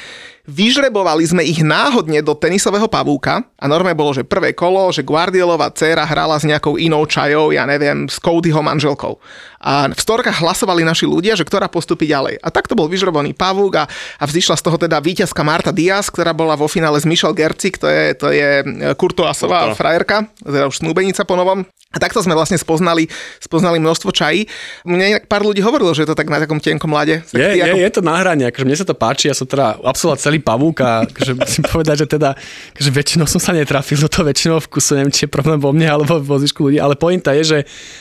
[0.42, 5.70] Vyžrebovali sme ich náhodne do tenisového pavúka a normálne bolo, že prvé kolo, že Guardiolová
[5.70, 9.22] dcéra hrala s nejakou inou čajou, ja neviem, s Codyho manželkou.
[9.62, 12.42] A v storkách hlasovali naši ľudia, že ktorá postupí ďalej.
[12.42, 13.84] A takto bol vyžrebovaný pavúk a,
[14.18, 17.70] a vzýšla z toho teda víťazka Marta Diaz, ktorá bola vo finále s Michel Gerci,
[17.78, 18.66] to je, to je
[18.98, 21.62] Kurtoasová frajerka, teda už snúbenica po novom.
[21.92, 23.04] A takto sme vlastne spoznali,
[23.36, 24.48] spoznali množstvo čají.
[24.88, 27.20] Mne pár ľudí hovorilo, že je to tak na takom tenkom lade.
[27.36, 27.76] Je, je, ako...
[27.76, 30.80] je to na hrane, akože mne sa to páči, ja som teda absolvoval celý pavúk
[30.80, 32.32] a akože musím povedať, že teda
[32.72, 35.92] akože väčšinou som sa netrafil do toho väčšinou vkusu, neviem, či je problém vo mne
[35.92, 37.58] alebo vo zvyšku ľudí, ale pointa je, že,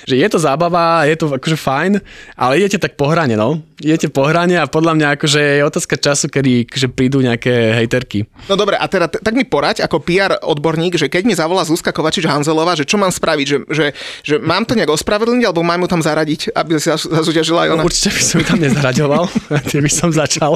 [0.07, 1.99] že je to zábava, je to akože fajn,
[2.39, 3.59] ale idete tak po hrane, no.
[3.82, 8.29] Idete po hrane a podľa mňa akože je otázka času, kedy akože prídu nejaké hejterky.
[8.47, 11.89] No dobre, a teda tak mi poraď ako PR odborník, že keď mi zavolá Zuzka
[11.89, 13.86] Kovačič Hanzelová, že čo mám spraviť, že, že
[14.21, 17.82] že mám to nejak ospravedlniť, alebo mám ju tam zaradiť, aby si zasúťažila aj ona?
[17.84, 19.23] No, určite by som ju tam nezaraďoval,
[19.69, 20.55] tie by som začal.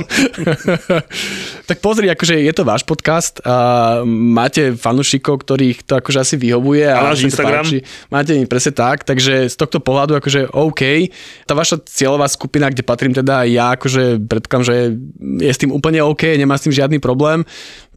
[1.65, 6.85] tak pozri, akože je to váš podcast a máte fanúšikov, ktorých to akože asi vyhovuje.
[6.87, 7.65] A náš Instagram?
[7.65, 7.81] Páči.
[8.13, 11.11] Máte presne tak, takže z tohto pohľadu akože OK.
[11.49, 14.93] Tá vaša cieľová skupina, kde patrím teda aj ja, akože predkám, že
[15.41, 17.41] je s tým úplne OK, nemá s tým žiadny problém.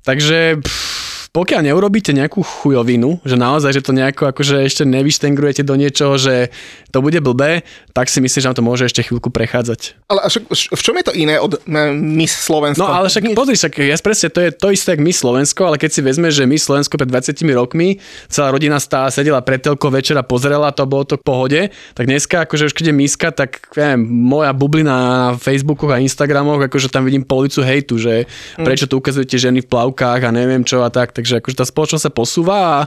[0.02, 0.97] Takže pff,
[1.32, 6.50] pokiaľ neurobíte nejakú chujovinu, že naozaj, že to nejako akože ešte nevyštengrujete do niečoho, že
[6.88, 7.62] to bude blbé,
[7.92, 10.08] tak si myslím, že vám to môže ešte chvíľku prechádzať.
[10.08, 11.60] Ale však, v čom je to iné od
[11.98, 12.80] Miss Slovensko?
[12.80, 15.76] No ale však pozri, však ja presne, to je to isté ako Miss Slovensko, ale
[15.76, 18.00] keď si vezme, že Miss Slovensko pred 20 rokmi
[18.32, 21.60] celá rodina stála, sedela pred telkou večera, pozerala, to bolo to v pohode,
[21.92, 26.62] tak dneska akože už keď je miska, tak neviem, moja bublina na Facebookoch a Instagramoch,
[26.70, 28.14] akože tam vidím policu hejtu, že
[28.56, 28.64] mm.
[28.64, 32.04] prečo tu ukazujete ženy v plavkách a neviem čo a tak, takže akože tá spoločnosť
[32.06, 32.78] sa posúva a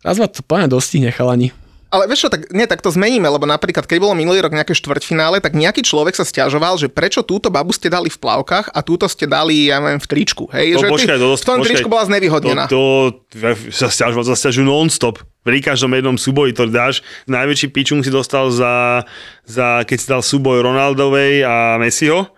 [0.00, 1.52] raz ma to plne dostihne chalani.
[1.92, 4.72] Ale vieš čo, tak, nie, tak to zmeníme, lebo napríklad, keď bolo minulý rok nejaké
[4.72, 8.80] štvrťfinále, tak nejaký človek sa stiažoval, že prečo túto babu ste dali v plavkách a
[8.80, 10.48] túto ste dali, ja neviem, v tričku.
[10.56, 12.64] Hej, no, že počkaj, ty, to, v tom počkaj, tričku bola znevýhodnená.
[12.72, 13.36] To, to
[13.68, 15.20] sa stiažoval, sa stiažujú non-stop.
[15.44, 17.04] Pri každom jednom súboji to dáš.
[17.28, 19.04] Najväčší pičung si dostal za,
[19.44, 22.32] za keď si dal súboj Ronaldovej a Messiho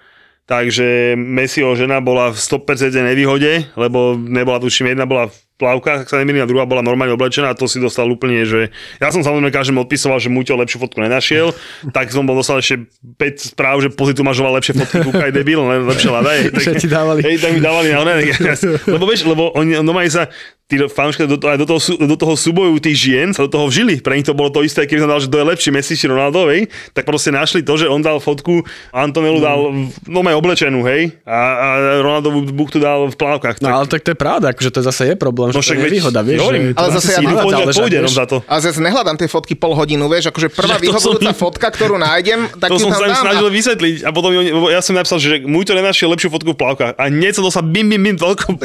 [0.47, 5.31] takže Messiho žena bola v 100% nevýhode, lebo nebola tuším, jedna bola
[5.65, 8.69] plavkách, ak sa nemýlim, a druhá bola normálne oblečená a to si dostal úplne, že
[9.01, 11.57] ja som samozrejme každému odpisoval, že Muťo lepšiu fotku nenašiel,
[11.97, 12.85] tak som bol dostal ešte
[13.17, 16.39] 5 správ, že pozitú máš lepšie fotky, kúkaj debil, lepšie hľadaj.
[16.55, 17.21] Tak, ti dávali.
[17.21, 18.01] Hej, tak mi dávali na
[18.95, 20.31] lebo vieš, lebo oni normálne sa
[20.65, 24.01] tí fanúškovia do, do toho, do toho súboju tých žien sa do toho vžili.
[24.01, 26.09] Pre nich to bolo to isté, keby som dal, že to je lepší Messi či
[26.09, 29.61] Ronaldovej, tak proste našli to, že on dal fotku, Antonelu dal
[30.09, 31.69] no aj oblečenú, hej, a, a
[32.01, 33.61] Ronaldovú buchtu dal v plávkach.
[33.61, 33.75] No tak...
[33.77, 36.21] ale tak to je pravda, akože to zase je problém, no, že to je nevýhoda,
[36.27, 36.39] vieš.
[36.43, 38.37] Že ale zase ja pôjde, pôjde za to.
[38.45, 41.39] A zase nehľadám tie fotky pol hodinu, vieš, akože prvá vyhovujúca som...
[41.39, 44.31] fotka, ktorú nájdem, tak to som sa im snažil vysvetliť a potom
[44.69, 47.65] ja som napísal, že môj to nenašiel lepšiu fotku v plávkach a hneď som dostal
[47.65, 48.59] bim, bim, bim, toľko,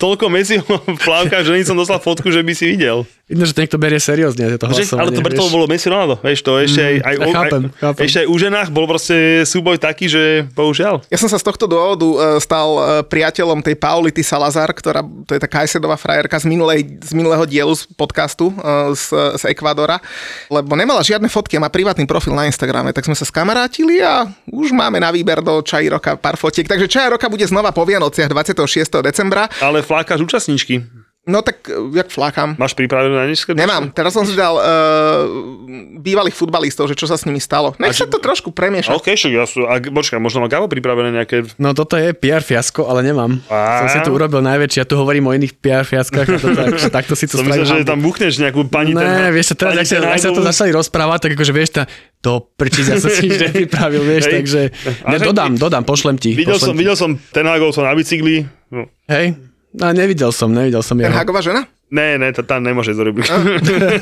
[0.00, 3.06] toľko Messiho v plávkach, že som dostal fotku že by si videl.
[3.30, 5.06] Vidno, že to niekto berie seriózne, to hlasovanie.
[5.06, 8.02] Ale to preto bolo Messi Ronaldo, vieš, to ešte aj, aj, ja chápem, chápem.
[8.02, 11.06] ešte aj u ženách bol proste súboj taký, že bohužiaľ.
[11.06, 15.38] Ja som sa z tohto dôvodu uh, stal uh, priateľom tej Paulity Salazar, ktorá, to
[15.38, 20.02] je taká Kajsedová frajerka z, minulej, z minulého dielu z podcastu uh, z, z Ekvadora,
[20.50, 24.26] lebo nemala žiadne fotky a má privátny profil na Instagrame, tak sme sa skamarátili a
[24.50, 26.66] už máme na výber do Čaj roka pár fotiek.
[26.66, 29.04] Takže Čaj roka bude znova po Vianociach 26.
[29.04, 29.46] decembra.
[29.62, 30.82] Ale flákaš účastníčky.
[31.28, 32.56] No tak, e, jak flákam.
[32.56, 33.52] Máš pripravené na niečo?
[33.52, 33.92] Nemám.
[33.92, 34.64] Teraz som si dal uh,
[36.00, 37.76] bývalých futbalistov, že čo sa s nimi stalo.
[37.76, 38.96] Nech sa to trošku premieša.
[38.96, 41.44] OK, však ja sú, a počkaj, možno má Gabo pripravené nejaké...
[41.60, 43.36] No toto je PR fiasko, ale nemám.
[43.52, 43.84] A...
[43.84, 46.72] Som si tu urobil najväčší, ja tu hovorím o iných PR fiaskách, a toto, tak,
[47.04, 48.96] takto si to Som myslel, že tam buchneš nejakú pani...
[48.96, 51.82] Ne, ten, vieš, teraz, ak sa, ak sa to začali rozprávať, tak akože vieš, tá,
[52.24, 54.34] to prečo ja som si nič nepripravil, vieš, Hej.
[54.40, 54.60] takže
[55.04, 56.32] ne, dodám, dodám, pošlem ti.
[56.32, 56.80] Videl, pošlem som, ti.
[56.80, 57.44] videl som ten
[57.76, 58.48] som na bicykli.
[58.72, 58.88] No.
[59.04, 61.12] Hej, no, nevidel som, nevidel som jeho.
[61.12, 61.66] Hagová žena?
[61.90, 63.26] Ne, ne, to tam nemôže do rubriky.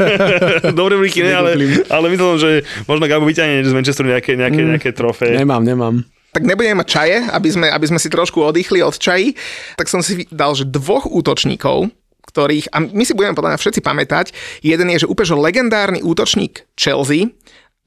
[0.76, 1.56] do rubriky ne, ale,
[1.88, 2.50] ale myslím, že
[2.84, 5.32] možno Gabo vyťahne z Manchesteru nejaké, nejaké, mm, nejaké trofé.
[5.32, 6.04] Nemám, nemám.
[6.36, 9.32] Tak nebudeme mať čaje, aby sme, aby sme si trošku oddychli od čají,
[9.80, 11.88] tak som si dal, že dvoch útočníkov,
[12.28, 14.26] ktorých, a my si budeme podľa mňa všetci pamätať,
[14.60, 17.32] jeden je, že úplne že legendárny útočník Chelsea,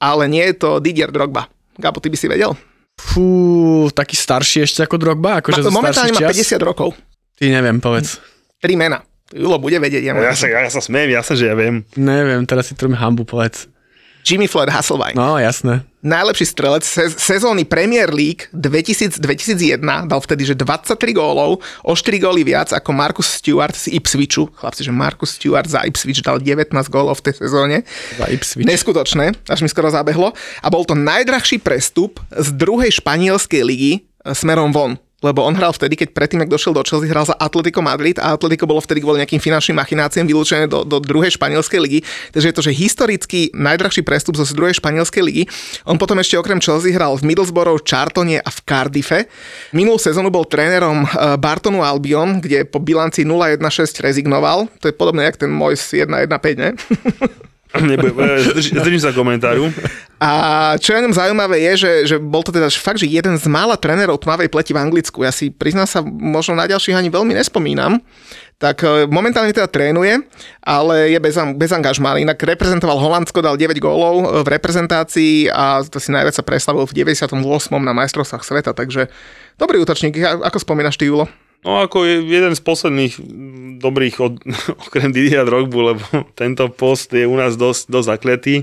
[0.02, 1.46] ale nie je to Didier Drogba.
[1.78, 2.58] Gabo, ty by si vedel?
[2.98, 5.46] Fú, taký starší ešte ako Drogba?
[5.46, 6.98] Akože Ma, momentálne má 50 rokov.
[7.42, 8.22] Ty neviem, povedz.
[8.62, 9.02] Tri mena.
[9.34, 10.06] Julo bude vedieť.
[10.06, 11.82] Ja, ja, sa, ja sa smiem, jasne, že ja viem.
[11.98, 13.66] Neviem, teraz si trúme hambu, povedz.
[14.22, 15.18] Jimmy Floyd Hasselbein.
[15.18, 15.82] No, jasné.
[16.06, 22.22] Najlepší strelec se- sezóny Premier League 2000, 2001 dal vtedy, že 23 gólov, o 4
[22.22, 24.46] góly viac ako Marcus Stewart z Ipswichu.
[24.54, 27.82] Chlapci, že Marcus Stewart za Ipswich dal 19 gólov v tej sezóne.
[28.22, 28.70] Za Ipswich.
[28.70, 30.38] Neskutočné, až mi skoro zabehlo.
[30.62, 35.70] A bol to najdrahší prestup z druhej španielskej ligy e, smerom von lebo on hral
[35.70, 39.06] vtedy, keď predtým, ak došiel do Chelsea, hral za Atletico Madrid a Atletico bolo vtedy
[39.06, 42.00] kvôli nejakým finančným machináciám vylúčené do, do druhej španielskej ligy.
[42.34, 45.44] Takže je to, že historicky najdrahší prestup zo druhej španielskej ligy.
[45.86, 49.30] On potom ešte okrem Chelsea hral v Middlesbrough, Chartone a v Cardiffe.
[49.72, 54.66] Minulú sezónu bol trénerom eh, Bartonu Albion, kde po bilanci 0-1-6 rezignoval.
[54.82, 56.74] To je podobné, jak ten môj 1-1-5, ne?
[58.52, 59.72] Zdržím sa komentáru.
[60.22, 60.32] A
[60.78, 63.74] čo je ňom zaujímavé je, že, že bol to teda fakt, že jeden z mála
[63.74, 65.26] trénerov tmavej pleti v Anglicku.
[65.26, 67.98] Ja si priznám sa, možno na ďalších ani veľmi nespomínam.
[68.62, 70.22] Tak e, momentálne teda trénuje,
[70.62, 72.22] ale je bez, bez angažmá.
[72.22, 76.86] Inak reprezentoval Holandsko, dal 9 gólov e, v reprezentácii a to si najviac sa preslavil
[76.86, 77.42] v 98.
[77.82, 79.10] na majstrovstvách sveta, takže
[79.58, 80.22] dobrý útočník.
[80.22, 81.26] Ako spomínaš ty, Julo?
[81.62, 83.14] No ako je jeden z posledných
[83.78, 84.42] dobrých od,
[84.90, 86.04] okrem Didier Drogbu, lebo
[86.42, 88.56] tento post je u nás dosť, dosť zakletý,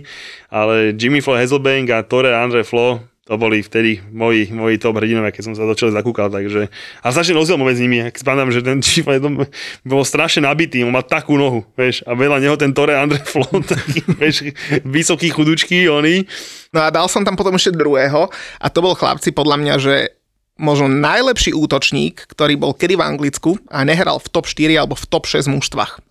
[0.51, 5.28] ale Jimmy Flo Hazelbank a Tore Andre Flo to boli vtedy moji, moji top hrdinovia,
[5.28, 6.72] keď som sa čele zakúkal, takže
[7.05, 9.44] a strašne rozdiel medzi nimi, ak spomínam, že ten Flo
[9.84, 13.44] bol strašne nabitý, on má takú nohu, vieš, a veľa neho ten Tore Andre Flo,
[13.68, 14.49] taký, vieš,
[14.80, 16.24] vysoký chudučky, oni.
[16.72, 20.17] No a dal som tam potom ešte druhého a to bol chlapci podľa mňa, že
[20.59, 25.06] možno najlepší útočník, ktorý bol kedy v Anglicku a nehral v top 4 alebo v
[25.06, 26.02] top 6 mužstvách.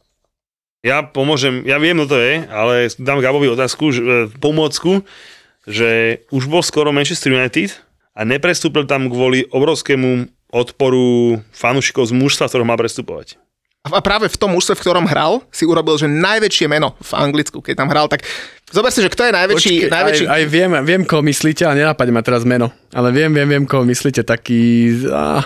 [0.87, 5.03] Ja pomôžem, ja viem, kto to je, ale dám Gabovi otázku, že, e, pomôcku,
[5.67, 7.75] že už bol skoro Manchester United
[8.15, 13.35] a neprestúpil tam kvôli obrovskému odporu fanúšikov z mužstva, ktorého má prestupovať.
[13.91, 17.63] A práve v tom mužstve, v ktorom hral, si urobil, že najväčšie meno v Anglicku,
[17.63, 18.27] keď tam hral, tak
[18.69, 19.73] zober si, že kto je najväčší...
[19.83, 20.25] Počkej, najväčší...
[20.27, 22.71] Aj, aj viem, viem, koho myslíte, ale nenapadne ma teraz meno.
[22.91, 24.91] Ale viem, viem, viem, koho myslíte, taký...
[25.07, 25.45] Á,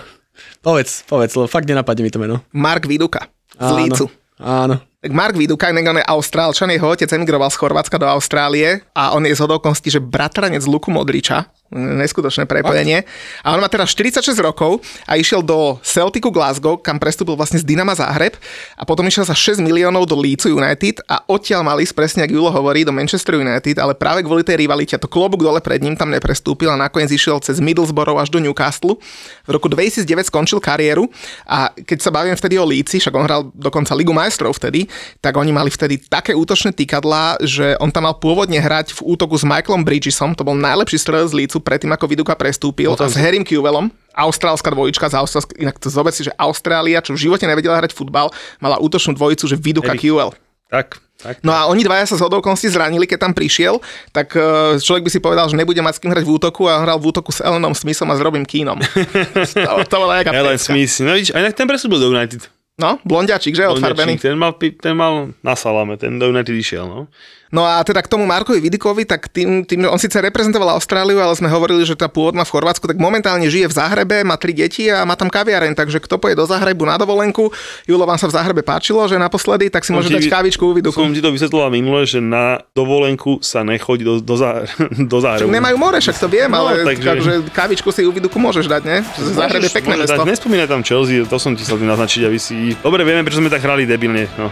[0.66, 2.42] povedz, povedz, lebo fakt nenapadne mi to meno.
[2.54, 4.06] Mark Viduka z Áno, Lícu.
[4.42, 4.76] Áno.
[5.02, 9.26] Tak Mark Viduka, on je Austrálčan, jeho otec emigroval z Chorvátska do Austrálie a on
[9.26, 13.08] je z hodokosti, že bratranec Luku Modriča, neskutočné prepojenie.
[13.42, 17.66] A on má teraz 46 rokov a išiel do Celticu Glasgow, kam prestúpil vlastne z
[17.66, 18.36] Dynama Záhreb
[18.76, 22.34] a potom išiel za 6 miliónov do Leeds United a odtiaľ mal ísť presne, ako
[22.36, 25.96] Julo hovorí, do Manchester United, ale práve kvôli tej rivalite to klobúk dole pred ním
[25.96, 29.00] tam neprestúpil a nakoniec išiel cez Middlesbrough až do Newcastle.
[29.48, 31.08] V roku 2009 skončil kariéru
[31.48, 34.92] a keď sa bavím vtedy o Líci, však on hral dokonca Ligu majstrov vtedy,
[35.24, 39.40] tak oni mali vtedy také útočné tykadlá, že on tam mal pôvodne hrať v útoku
[39.40, 43.14] s Michaelom Bridgesom, to bol najlepší strelec z Lícu predtým, ako Viduka prestúpil Potom a
[43.14, 47.30] s Harrym Kewellom, austrálska dvojička z Austrálska, inak to zober si, že Austrália, čo v
[47.30, 49.94] živote nevedela hrať futbal, mala útočnú dvojicu, že Viduka.
[49.96, 50.34] Kewell.
[50.72, 51.44] Tak, tak.
[51.44, 53.84] No a oni dvaja sa z hodovkosti zranili, keď tam prišiel,
[54.16, 56.80] tak eh, človek by si povedal, že nebude mať s kým hrať v útoku a
[56.80, 58.80] hral v útoku s Elenom Smithom a s Robin Keenom.
[59.68, 60.56] to, to bola nejaká Ellen.
[60.56, 62.48] Smith, no vidíš, aj ten presúbil do United.
[62.80, 64.18] No, blondiačik, že odfarbený.
[64.18, 67.12] Ten mal, ten mal na salame, ten do United išiel, no.
[67.52, 71.36] No a teda k tomu Markovi Vidikovi, tak tým, tým, on síce reprezentoval Austráliu, ale
[71.36, 74.88] sme hovorili, že tá pôvodná v Chorvátsku, tak momentálne žije v Záhrebe, má tri deti
[74.88, 77.52] a má tam kaviareň, takže kto poje do Záhrebu na dovolenku,
[77.84, 80.96] Julo vám sa v Záhrebe páčilo, že naposledy, tak si môže dať kávičku u Viduku.
[80.96, 84.64] Som ti to vysvetloval minule, že na dovolenku sa nechodí do, do, zá,
[85.12, 85.52] do Však Záhrebu.
[85.52, 87.32] nemajú more, však to viem, No, ale takže- takže...
[87.52, 88.98] kávičku si u Viduku môžeš dať, ne?
[89.20, 90.24] Záhreb je pekné mesto.
[90.24, 92.80] Nespomínaj tam Chelsea, to som ti chcel naznačiť, aby si...
[92.80, 94.48] Dobre, vieme, prečo sme tak hrali debilne, no,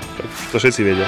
[0.51, 1.07] to všetci vedia.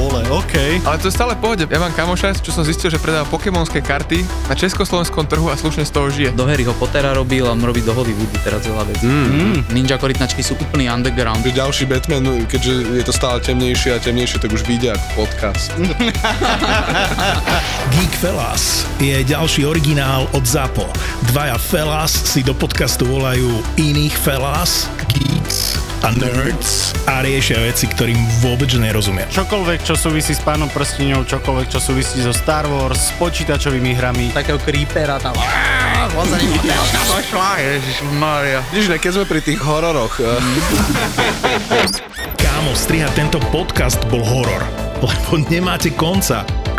[0.00, 0.80] Vole, OK.
[0.80, 1.68] Ale to je stále pohode.
[1.68, 5.84] Ja mám kamoša, čo som zistil, že predáva pokémonské karty na československom trhu a slušne
[5.84, 6.32] z toho žije.
[6.32, 9.04] Do Harryho Pottera robil a robí do Hollywoodu teraz veľa vecí.
[9.04, 9.68] Mm.
[9.68, 11.44] Ninja korytnačky sú úplný underground.
[11.44, 15.68] Že ďalší Batman, keďže je to stále temnejšie a temnejšie, tak už vyjde ako podcast.
[17.92, 20.88] Geek Fellas je ďalší originál od ZAPO.
[21.28, 28.16] Dvaja Fellas si do podcastu volajú iných Fellas, Geeks a Nerds a riešia veci, ktorým
[28.40, 29.28] vôbec nerozumia.
[29.28, 34.32] Čokoľvek, čo súvisí s pánom prstiňou, čokoľvek, čo súvisí so Star Wars, s počítačovými hrami.
[34.32, 35.36] Takého creepera tam.
[38.72, 40.40] Vidíš, ne, keď sme pri tých hororoch, eh,
[42.40, 44.64] Kámo, strihať tento podcast bol horor,
[45.04, 46.59] lebo nemáte konca.